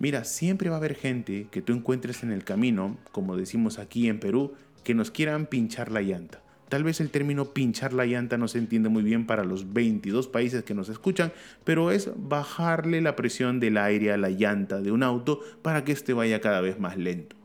Mira, 0.00 0.24
siempre 0.24 0.68
va 0.68 0.76
a 0.76 0.78
haber 0.78 0.96
gente 0.96 1.46
que 1.52 1.62
tú 1.62 1.72
encuentres 1.72 2.24
en 2.24 2.32
el 2.32 2.42
camino, 2.42 2.98
como 3.12 3.36
decimos 3.36 3.78
aquí 3.78 4.08
en 4.08 4.18
Perú, 4.18 4.54
que 4.82 4.94
nos 4.94 5.12
quieran 5.12 5.46
pinchar 5.46 5.92
la 5.92 6.02
llanta. 6.02 6.42
Tal 6.72 6.84
vez 6.84 7.02
el 7.02 7.10
término 7.10 7.52
pinchar 7.52 7.92
la 7.92 8.06
llanta 8.06 8.38
no 8.38 8.48
se 8.48 8.56
entiende 8.56 8.88
muy 8.88 9.02
bien 9.02 9.26
para 9.26 9.44
los 9.44 9.74
22 9.74 10.26
países 10.28 10.64
que 10.64 10.72
nos 10.72 10.88
escuchan, 10.88 11.30
pero 11.64 11.90
es 11.90 12.10
bajarle 12.16 13.02
la 13.02 13.14
presión 13.14 13.60
del 13.60 13.76
aire 13.76 14.10
a 14.10 14.16
la 14.16 14.30
llanta 14.30 14.80
de 14.80 14.90
un 14.90 15.02
auto 15.02 15.40
para 15.60 15.84
que 15.84 15.92
éste 15.92 16.14
vaya 16.14 16.40
cada 16.40 16.62
vez 16.62 16.80
más 16.80 16.96
lento. 16.96 17.36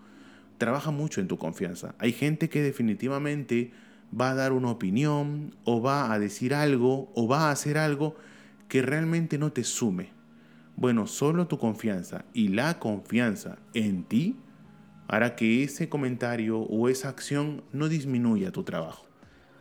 Trabaja 0.57 0.91
mucho 0.91 1.19
en 1.19 1.27
tu 1.27 1.37
confianza. 1.37 1.93
Hay 1.99 2.13
gente 2.13 2.47
que 2.47 2.61
definitivamente 2.61 3.71
va 4.17 4.31
a 4.31 4.33
dar 4.33 4.53
una 4.53 4.71
opinión 4.71 5.53
o 5.65 5.81
va 5.81 6.13
a 6.13 6.19
decir 6.19 6.53
algo 6.53 7.11
o 7.13 7.27
va 7.27 7.49
a 7.49 7.51
hacer 7.51 7.77
algo 7.77 8.15
que 8.69 8.81
realmente 8.81 9.37
no 9.37 9.51
te 9.51 9.65
sume, 9.65 10.11
bueno, 10.77 11.05
solo 11.05 11.47
tu 11.47 11.57
confianza 11.57 12.23
y 12.33 12.47
la 12.47 12.79
confianza 12.79 13.57
en 13.73 14.05
ti 14.05 14.37
hará 15.09 15.35
que 15.35 15.65
ese 15.65 15.89
comentario 15.89 16.59
o 16.59 16.87
esa 16.87 17.09
acción 17.09 17.65
no 17.73 17.89
disminuya 17.89 18.53
tu 18.53 18.63
trabajo. 18.63 19.06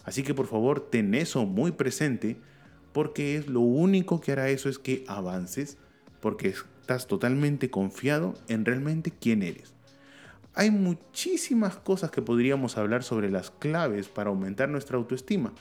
Así 0.06 0.22
que 0.22 0.32
por 0.32 0.46
favor 0.46 0.80
ten 0.80 1.14
eso 1.14 1.44
muy 1.44 1.72
presente 1.72 2.38
porque 2.94 3.36
es 3.36 3.48
lo 3.48 3.60
único 3.60 4.22
que 4.22 4.32
hará 4.32 4.48
eso 4.48 4.70
es 4.70 4.78
que 4.78 5.04
avances 5.06 5.76
porque 6.20 6.48
estás 6.48 7.06
totalmente 7.06 7.68
confiado 7.68 8.32
en 8.48 8.64
realmente 8.64 9.10
quién 9.10 9.42
eres. 9.42 9.74
Hay 10.54 10.70
muchísimas 10.70 11.76
cosas 11.76 12.10
que 12.10 12.22
podríamos 12.22 12.78
hablar 12.78 13.02
sobre 13.02 13.30
las 13.30 13.50
claves 13.50 14.08
para 14.08 14.30
aumentar 14.30 14.70
nuestra 14.70 14.96
autoestima, 14.96 15.52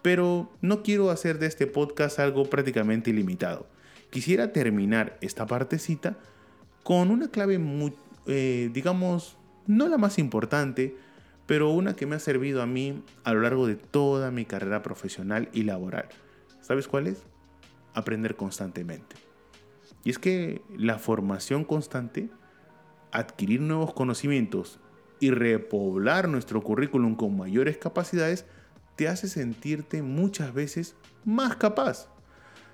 pero 0.00 0.50
no 0.62 0.82
quiero 0.82 1.10
hacer 1.10 1.38
de 1.38 1.46
este 1.46 1.66
podcast 1.66 2.18
algo 2.18 2.48
prácticamente 2.48 3.10
ilimitado 3.10 3.66
quisiera 4.10 4.52
terminar 4.52 5.16
esta 5.20 5.46
partecita 5.46 6.18
con 6.82 7.10
una 7.10 7.28
clave 7.28 7.58
muy, 7.58 7.94
eh, 8.26 8.70
digamos, 8.72 9.36
no 9.66 9.88
la 9.88 9.98
más 9.98 10.18
importante, 10.18 10.96
pero 11.50 11.68
una 11.70 11.96
que 11.96 12.06
me 12.06 12.14
ha 12.14 12.20
servido 12.20 12.62
a 12.62 12.66
mí 12.66 13.02
a 13.24 13.32
lo 13.32 13.40
largo 13.40 13.66
de 13.66 13.74
toda 13.74 14.30
mi 14.30 14.44
carrera 14.44 14.82
profesional 14.82 15.48
y 15.52 15.64
laboral. 15.64 16.08
¿Sabes 16.60 16.86
cuál 16.86 17.08
es? 17.08 17.24
Aprender 17.92 18.36
constantemente. 18.36 19.16
Y 20.04 20.10
es 20.10 20.20
que 20.20 20.62
la 20.78 21.00
formación 21.00 21.64
constante, 21.64 22.30
adquirir 23.10 23.62
nuevos 23.62 23.92
conocimientos 23.94 24.78
y 25.18 25.32
repoblar 25.32 26.28
nuestro 26.28 26.62
currículum 26.62 27.16
con 27.16 27.36
mayores 27.36 27.78
capacidades 27.78 28.46
te 28.94 29.08
hace 29.08 29.26
sentirte 29.26 30.02
muchas 30.02 30.54
veces 30.54 30.94
más 31.24 31.56
capaz. 31.56 32.06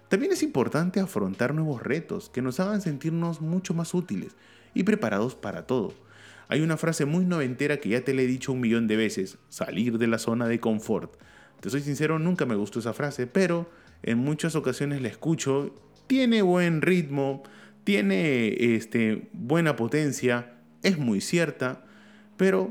También 0.09 0.33
es 0.33 0.43
importante 0.43 1.01
afrontar 1.01 1.55
nuevos 1.55 1.83
retos 1.83 2.29
que 2.29 2.43
nos 2.43 2.61
hagan 2.61 2.83
sentirnos 2.83 3.41
mucho 3.41 3.73
más 3.73 3.95
útiles 3.95 4.37
y 4.75 4.83
preparados 4.83 5.35
para 5.35 5.67
todo. 5.67 5.95
Hay 6.49 6.61
una 6.61 6.77
frase 6.77 7.05
muy 7.05 7.25
noventera 7.25 7.79
que 7.79 7.89
ya 7.89 8.03
te 8.03 8.15
le 8.15 8.25
he 8.25 8.27
dicho 8.27 8.53
un 8.53 8.61
millón 8.61 8.87
de 8.87 8.97
veces, 8.97 9.39
salir 9.49 9.99
de 9.99 10.07
la 10.07 10.19
zona 10.19 10.47
de 10.47 10.61
confort. 10.61 11.17
Te 11.61 11.71
soy 11.71 11.81
sincero, 11.81 12.19
nunca 12.19 12.47
me 12.47 12.55
gustó 12.55 12.79
esa 12.79 12.93
frase, 12.93 13.27
pero 13.27 13.69
en 14.03 14.19
muchas 14.19 14.55
ocasiones 14.55 15.03
la 15.03 15.09
escucho, 15.09 15.75
tiene 16.07 16.43
buen 16.43 16.83
ritmo, 16.83 17.43
tiene 17.85 18.75
este, 18.77 19.29
buena 19.33 19.75
potencia, 19.75 20.55
es 20.83 20.99
muy 20.99 21.21
cierta, 21.21 21.85
pero 22.37 22.71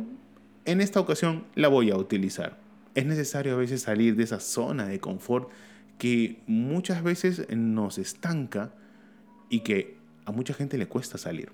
en 0.66 0.82
esta 0.82 1.00
ocasión 1.00 1.46
la 1.56 1.68
voy 1.68 1.92
a 1.92 1.98
utilizar. 1.98 2.58
Es 2.94 3.06
necesario 3.06 3.54
a 3.54 3.58
veces 3.58 3.82
salir 3.82 4.16
de 4.16 4.24
esa 4.24 4.40
zona 4.40 4.88
de 4.88 5.00
confort 5.00 5.50
que 5.98 6.42
muchas 6.48 7.04
veces 7.04 7.46
nos 7.50 7.98
estanca 7.98 8.74
y 9.50 9.62
que 9.62 9.98
a 10.26 10.32
mucha 10.32 10.54
gente 10.54 10.78
le 10.78 10.88
cuesta 10.88 11.18
salir. 11.18 11.52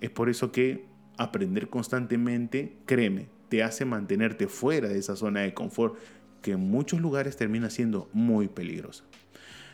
Es 0.00 0.10
por 0.10 0.28
eso 0.28 0.52
que 0.52 0.84
aprender 1.16 1.68
constantemente, 1.68 2.76
créeme, 2.86 3.28
te 3.48 3.62
hace 3.62 3.84
mantenerte 3.84 4.48
fuera 4.48 4.88
de 4.88 4.98
esa 4.98 5.16
zona 5.16 5.40
de 5.40 5.54
confort 5.54 5.96
que 6.40 6.52
en 6.52 6.60
muchos 6.60 7.00
lugares 7.00 7.36
termina 7.36 7.70
siendo 7.70 8.08
muy 8.12 8.48
peligrosa. 8.48 9.04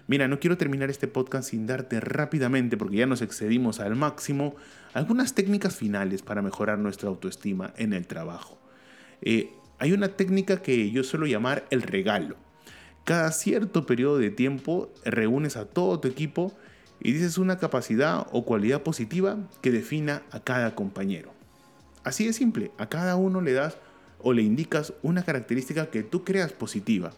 Mira, 0.06 0.26
no 0.26 0.40
quiero 0.40 0.56
terminar 0.56 0.90
este 0.90 1.06
podcast 1.06 1.50
sin 1.50 1.66
darte 1.66 2.00
rápidamente, 2.00 2.76
porque 2.76 2.96
ya 2.96 3.06
nos 3.06 3.22
excedimos 3.22 3.78
al 3.78 3.94
máximo, 3.94 4.56
algunas 4.94 5.34
técnicas 5.34 5.76
finales 5.76 6.22
para 6.22 6.42
mejorar 6.42 6.78
nuestra 6.78 7.08
autoestima 7.08 7.74
en 7.76 7.92
el 7.92 8.06
trabajo. 8.06 8.58
Eh, 9.20 9.50
hay 9.78 9.92
una 9.92 10.08
técnica 10.08 10.62
que 10.62 10.90
yo 10.90 11.04
suelo 11.04 11.26
llamar 11.26 11.66
el 11.70 11.82
regalo 11.82 12.36
cada 13.08 13.32
cierto 13.32 13.86
periodo 13.86 14.18
de 14.18 14.28
tiempo 14.28 14.92
reúnes 15.02 15.56
a 15.56 15.64
todo 15.64 15.98
tu 15.98 16.08
equipo 16.08 16.52
y 17.00 17.12
dices 17.12 17.38
una 17.38 17.58
capacidad 17.58 18.26
o 18.32 18.44
cualidad 18.44 18.82
positiva 18.82 19.36
que 19.60 19.70
defina 19.70 20.22
a 20.30 20.40
cada 20.40 20.74
compañero. 20.74 21.30
Así 22.04 22.26
de 22.26 22.32
simple, 22.32 22.70
a 22.78 22.88
cada 22.88 23.16
uno 23.16 23.40
le 23.40 23.52
das 23.52 23.76
o 24.20 24.32
le 24.32 24.42
indicas 24.42 24.92
una 25.02 25.24
característica 25.24 25.90
que 25.90 26.02
tú 26.02 26.24
creas 26.24 26.52
positiva. 26.52 27.12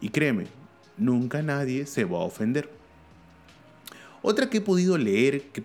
Y 0.00 0.10
créeme, 0.10 0.46
nunca 0.96 1.42
nadie 1.42 1.86
se 1.86 2.04
va 2.04 2.18
a 2.18 2.22
ofender. 2.22 2.70
Otra 4.22 4.50
que 4.50 4.58
he 4.58 4.60
podido 4.60 4.98
leer, 4.98 5.42
que, 5.48 5.62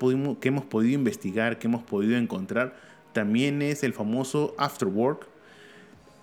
hemos 0.47 0.65
podido 0.65 0.93
investigar, 0.93 1.59
que 1.59 1.67
hemos 1.67 1.83
podido 1.83 2.17
encontrar, 2.17 2.75
también 3.11 3.61
es 3.61 3.83
el 3.83 3.93
famoso 3.93 4.55
after 4.57 4.87
work, 4.87 5.27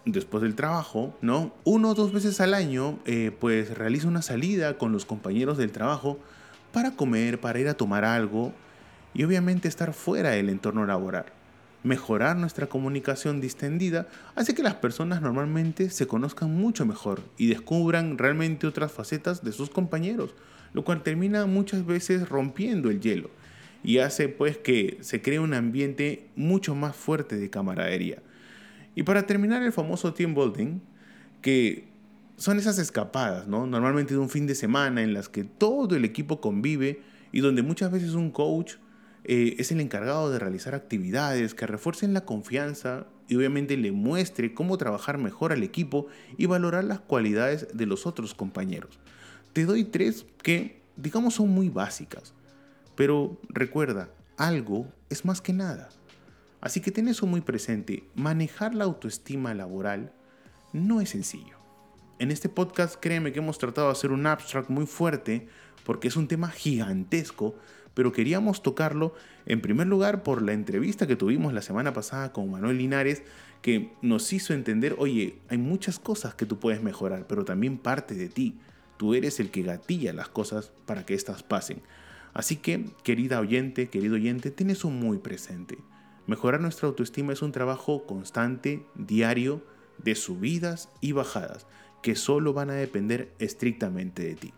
después 0.05 0.43
del 0.43 0.55
trabajo, 0.55 1.14
¿no? 1.21 1.53
Uno 1.64 1.90
o 1.90 1.95
dos 1.95 2.12
veces 2.12 2.40
al 2.40 2.55
año, 2.55 2.99
eh, 3.05 3.33
pues 3.38 3.77
realiza 3.77 4.09
una 4.09 4.23
salida 4.23 4.79
con 4.79 4.93
los 4.93 5.05
compañeros 5.05 5.59
del 5.59 5.73
trabajo 5.73 6.19
para 6.73 6.93
comer, 6.93 7.41
para 7.41 7.59
ir 7.59 7.69
a 7.69 7.75
tomar 7.75 8.05
algo 8.05 8.53
y 9.15 9.25
obviamente 9.25 9.69
estar 9.69 9.93
fuera 9.93 10.31
del 10.31 10.49
entorno 10.49 10.87
laboral. 10.87 11.27
Mejorar 11.83 12.37
nuestra 12.37 12.67
comunicación 12.67 13.41
distendida 13.41 14.07
hace 14.35 14.55
que 14.55 14.63
las 14.63 14.75
personas 14.75 15.23
normalmente 15.23 15.91
se 15.91 16.07
conozcan 16.07 16.55
mucho 16.55 16.85
mejor 16.85 17.23
y 17.39 17.47
descubran 17.47 18.19
realmente 18.19 18.67
otras 18.67 18.93
facetas 18.93 19.43
de 19.43 19.53
sus 19.53 19.71
compañeros, 19.71 20.35
lo 20.75 20.85
cual 20.85 21.03
termina 21.03 21.47
muchas 21.47 21.87
veces 21.87 22.29
rompiendo 22.29 22.91
el 22.91 23.01
hielo 23.01 23.31
y 23.83 23.99
hace 23.99 24.29
pues 24.29 24.59
que 24.59 24.99
se 25.01 25.23
cree 25.23 25.39
un 25.39 25.55
ambiente 25.55 26.29
mucho 26.37 26.75
más 26.75 26.95
fuerte 26.95 27.37
de 27.37 27.51
camaradería. 27.51 28.23
Y 28.95 29.03
para 29.05 29.27
terminar 29.27 29.63
el 29.63 29.73
famoso 29.73 30.13
team 30.13 30.35
building, 30.35 30.81
que 31.41 31.89
son 32.40 32.59
esas 32.59 32.79
escapadas, 32.79 33.48
¿no? 33.48 33.66
Normalmente 33.66 34.14
de 34.14 34.18
un 34.18 34.31
fin 34.31 34.46
de 34.46 34.55
semana 34.55 35.03
en 35.03 35.12
las 35.12 35.29
que 35.29 35.44
todo 35.44 35.94
el 35.94 36.07
equipo 36.07 36.40
convive 36.40 37.03
y 37.33 37.40
donde 37.40 37.61
muchas 37.61 37.92
veces 37.92 38.14
un 38.14 38.31
coach 38.31 38.76
eh, 39.24 39.57
es 39.59 39.70
el 39.72 39.81
encargado 39.81 40.31
de 40.31 40.38
realizar 40.38 40.74
actividades 40.74 41.53
que 41.53 41.66
refuercen 41.66 42.14
la 42.14 42.24
confianza 42.24 43.07
y 43.29 43.37
obviamente 43.37 43.76
le 43.76 43.92
muestre 43.92 44.55
cómo 44.55 44.79
trabajar 44.79 45.18
mejor 45.18 45.53
al 45.53 45.62
equipo 45.62 46.07
y 46.38 46.46
valorar 46.46 46.85
las 46.85 47.00
cualidades 47.00 47.68
de 47.74 47.85
los 47.85 48.07
otros 48.07 48.33
compañeros. 48.33 48.98
Te 49.53 49.66
doy 49.66 49.85
tres 49.85 50.24
que, 50.42 50.81
digamos, 50.96 51.35
son 51.35 51.50
muy 51.50 51.68
básicas, 51.68 52.33
pero 52.96 53.38
recuerda, 53.50 54.09
algo 54.38 54.87
es 55.11 55.26
más 55.26 55.42
que 55.42 55.53
nada. 55.53 55.90
Así 56.62 56.81
que 56.81 56.90
ten 56.90 57.07
eso 57.07 57.26
muy 57.26 57.42
presente, 57.42 58.05
manejar 58.14 58.74
la 58.74 58.85
autoestima 58.85 59.53
laboral 59.53 60.14
no 60.72 61.03
es 61.03 61.11
sencillo. 61.11 61.60
En 62.21 62.31
este 62.31 62.51
podcast 62.51 62.97
créeme 63.01 63.33
que 63.33 63.39
hemos 63.39 63.57
tratado 63.57 63.87
de 63.87 63.95
hacer 63.95 64.13
un 64.13 64.27
abstract 64.27 64.69
muy 64.69 64.85
fuerte 64.85 65.49
porque 65.85 66.09
es 66.09 66.17
un 66.17 66.29
tema 66.29 66.51
gigantesco, 66.51 67.55
pero 67.95 68.13
queríamos 68.13 68.63
tocarlo 68.63 69.15
en 69.47 69.63
primer 69.63 69.87
lugar 69.87 70.23
por 70.23 70.43
la 70.43 70.53
entrevista 70.53 71.07
que 71.07 71.17
tuvimos 71.17 71.55
la 71.55 71.63
semana 71.63 71.95
pasada 71.95 72.31
con 72.31 72.51
Manuel 72.51 72.77
Linares, 72.77 73.23
que 73.63 73.95
nos 74.03 74.35
hizo 74.35 74.53
entender, 74.53 74.97
oye, 74.99 75.39
hay 75.49 75.57
muchas 75.57 75.99
cosas 75.99 76.35
que 76.35 76.45
tú 76.45 76.59
puedes 76.59 76.83
mejorar, 76.83 77.27
pero 77.27 77.47
también 77.47 77.79
parte 77.79 78.15
de 78.15 78.29
ti. 78.29 78.59
Tú 78.99 79.15
eres 79.15 79.41
el 79.41 79.51
que 79.51 79.63
gatilla 79.63 80.13
las 80.13 80.29
cosas 80.29 80.73
para 80.85 81.07
que 81.07 81.15
éstas 81.15 81.43
pasen. 81.43 81.81
Así 82.35 82.57
que, 82.57 82.85
querida 83.03 83.41
oyente, 83.41 83.89
querido 83.89 84.17
oyente, 84.17 84.51
ten 84.51 84.69
eso 84.69 84.91
muy 84.91 85.17
presente. 85.17 85.79
Mejorar 86.27 86.61
nuestra 86.61 86.87
autoestima 86.87 87.33
es 87.33 87.41
un 87.41 87.53
trabajo 87.53 88.05
constante, 88.05 88.85
diario, 88.95 89.65
de 89.97 90.15
subidas 90.15 90.91
y 91.01 91.13
bajadas 91.13 91.67
que 92.03 92.17
solo 92.17 92.53
van 92.53 92.71
a 92.71 92.75
depender 92.75 93.33
estrictamente 93.39 94.23
de 94.23 94.35
ti. 94.35 94.53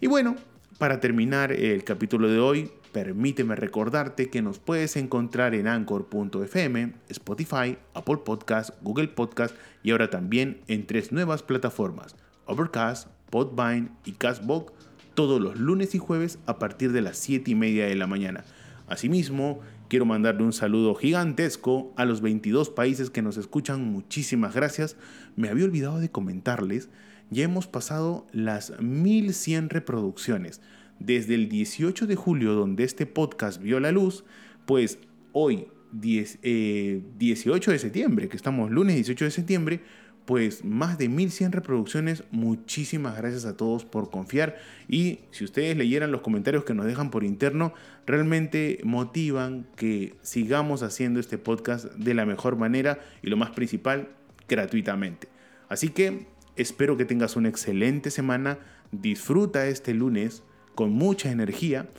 Y 0.00 0.06
bueno, 0.06 0.36
para 0.78 1.00
terminar 1.00 1.52
el 1.52 1.82
capítulo 1.84 2.28
de 2.28 2.38
hoy, 2.38 2.70
permíteme 2.92 3.56
recordarte 3.56 4.30
que 4.30 4.42
nos 4.42 4.58
puedes 4.58 4.96
encontrar 4.96 5.54
en 5.54 5.66
anchor.fm, 5.66 6.94
Spotify, 7.08 7.78
Apple 7.94 8.18
Podcast, 8.24 8.70
Google 8.82 9.08
Podcast 9.08 9.54
y 9.82 9.90
ahora 9.90 10.10
también 10.10 10.60
en 10.68 10.86
tres 10.86 11.12
nuevas 11.12 11.42
plataformas, 11.42 12.16
Overcast, 12.46 13.08
Podvine 13.30 13.90
y 14.04 14.12
Castbox, 14.12 14.72
todos 15.14 15.40
los 15.40 15.58
lunes 15.58 15.94
y 15.94 15.98
jueves 15.98 16.38
a 16.46 16.58
partir 16.58 16.92
de 16.92 17.02
las 17.02 17.18
7 17.18 17.50
y 17.50 17.54
media 17.54 17.86
de 17.86 17.96
la 17.96 18.06
mañana. 18.06 18.44
Asimismo, 18.86 19.60
quiero 19.88 20.04
mandarle 20.04 20.44
un 20.44 20.52
saludo 20.52 20.94
gigantesco 20.94 21.92
a 21.96 22.04
los 22.04 22.20
22 22.20 22.70
países 22.70 23.10
que 23.10 23.22
nos 23.22 23.36
escuchan. 23.36 23.84
Muchísimas 23.84 24.54
gracias. 24.54 24.96
Me 25.36 25.48
había 25.48 25.64
olvidado 25.64 25.98
de 25.98 26.10
comentarles, 26.10 26.90
ya 27.30 27.44
hemos 27.44 27.66
pasado 27.66 28.26
las 28.32 28.80
1100 28.80 29.70
reproducciones. 29.70 30.60
Desde 30.98 31.34
el 31.34 31.48
18 31.48 32.06
de 32.06 32.16
julio, 32.16 32.54
donde 32.54 32.84
este 32.84 33.06
podcast 33.06 33.62
vio 33.62 33.78
la 33.80 33.92
luz, 33.92 34.24
pues 34.66 34.98
hoy, 35.32 35.68
18 35.92 36.38
eh, 36.42 37.02
de 37.18 37.78
septiembre, 37.78 38.28
que 38.28 38.36
estamos 38.36 38.70
lunes 38.70 38.96
18 38.96 39.26
de 39.26 39.30
septiembre, 39.30 39.80
pues 40.28 40.62
más 40.62 40.98
de 40.98 41.08
1100 41.08 41.52
reproducciones. 41.52 42.24
Muchísimas 42.30 43.16
gracias 43.16 43.46
a 43.46 43.56
todos 43.56 43.86
por 43.86 44.10
confiar. 44.10 44.58
Y 44.86 45.20
si 45.30 45.44
ustedes 45.44 45.74
leyeran 45.74 46.12
los 46.12 46.20
comentarios 46.20 46.64
que 46.64 46.74
nos 46.74 46.84
dejan 46.84 47.10
por 47.10 47.24
interno, 47.24 47.72
realmente 48.08 48.80
motivan 48.84 49.66
que 49.76 50.14
sigamos 50.22 50.82
haciendo 50.82 51.20
este 51.20 51.36
podcast 51.36 51.84
de 51.92 52.14
la 52.14 52.24
mejor 52.24 52.56
manera 52.56 53.00
y 53.22 53.28
lo 53.28 53.36
más 53.36 53.50
principal, 53.50 54.08
gratuitamente. 54.48 55.28
Así 55.68 55.90
que 55.90 56.26
espero 56.56 56.96
que 56.96 57.04
tengas 57.04 57.36
una 57.36 57.50
excelente 57.50 58.10
semana. 58.10 58.58
Disfruta 58.92 59.66
este 59.66 59.92
lunes 59.92 60.42
con 60.74 60.90
mucha 60.90 61.30
energía. 61.30 61.90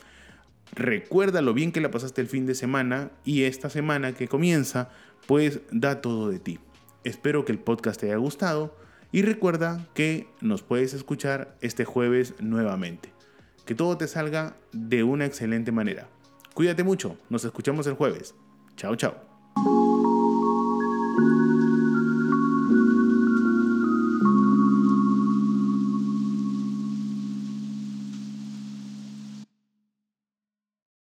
Recuerda 0.72 1.42
lo 1.42 1.54
bien 1.54 1.70
que 1.70 1.80
la 1.80 1.92
pasaste 1.92 2.20
el 2.20 2.26
fin 2.26 2.44
de 2.44 2.56
semana 2.56 3.12
y 3.24 3.44
esta 3.44 3.70
semana 3.70 4.12
que 4.12 4.26
comienza, 4.26 4.90
pues 5.28 5.60
da 5.70 6.00
todo 6.00 6.28
de 6.28 6.40
ti. 6.40 6.58
Espero 7.04 7.44
que 7.44 7.52
el 7.52 7.60
podcast 7.60 8.00
te 8.00 8.06
haya 8.06 8.16
gustado 8.16 8.76
y 9.12 9.22
recuerda 9.22 9.86
que 9.94 10.26
nos 10.40 10.62
puedes 10.62 10.92
escuchar 10.92 11.56
este 11.60 11.84
jueves 11.84 12.34
nuevamente. 12.40 13.19
Que 13.70 13.76
todo 13.76 13.96
te 13.96 14.08
salga 14.08 14.56
de 14.72 15.04
una 15.04 15.26
excelente 15.26 15.70
manera. 15.70 16.08
Cuídate 16.54 16.82
mucho, 16.82 17.16
nos 17.28 17.44
escuchamos 17.44 17.86
el 17.86 17.94
jueves. 17.94 18.34
Chao, 18.74 18.96
chao. 18.96 19.29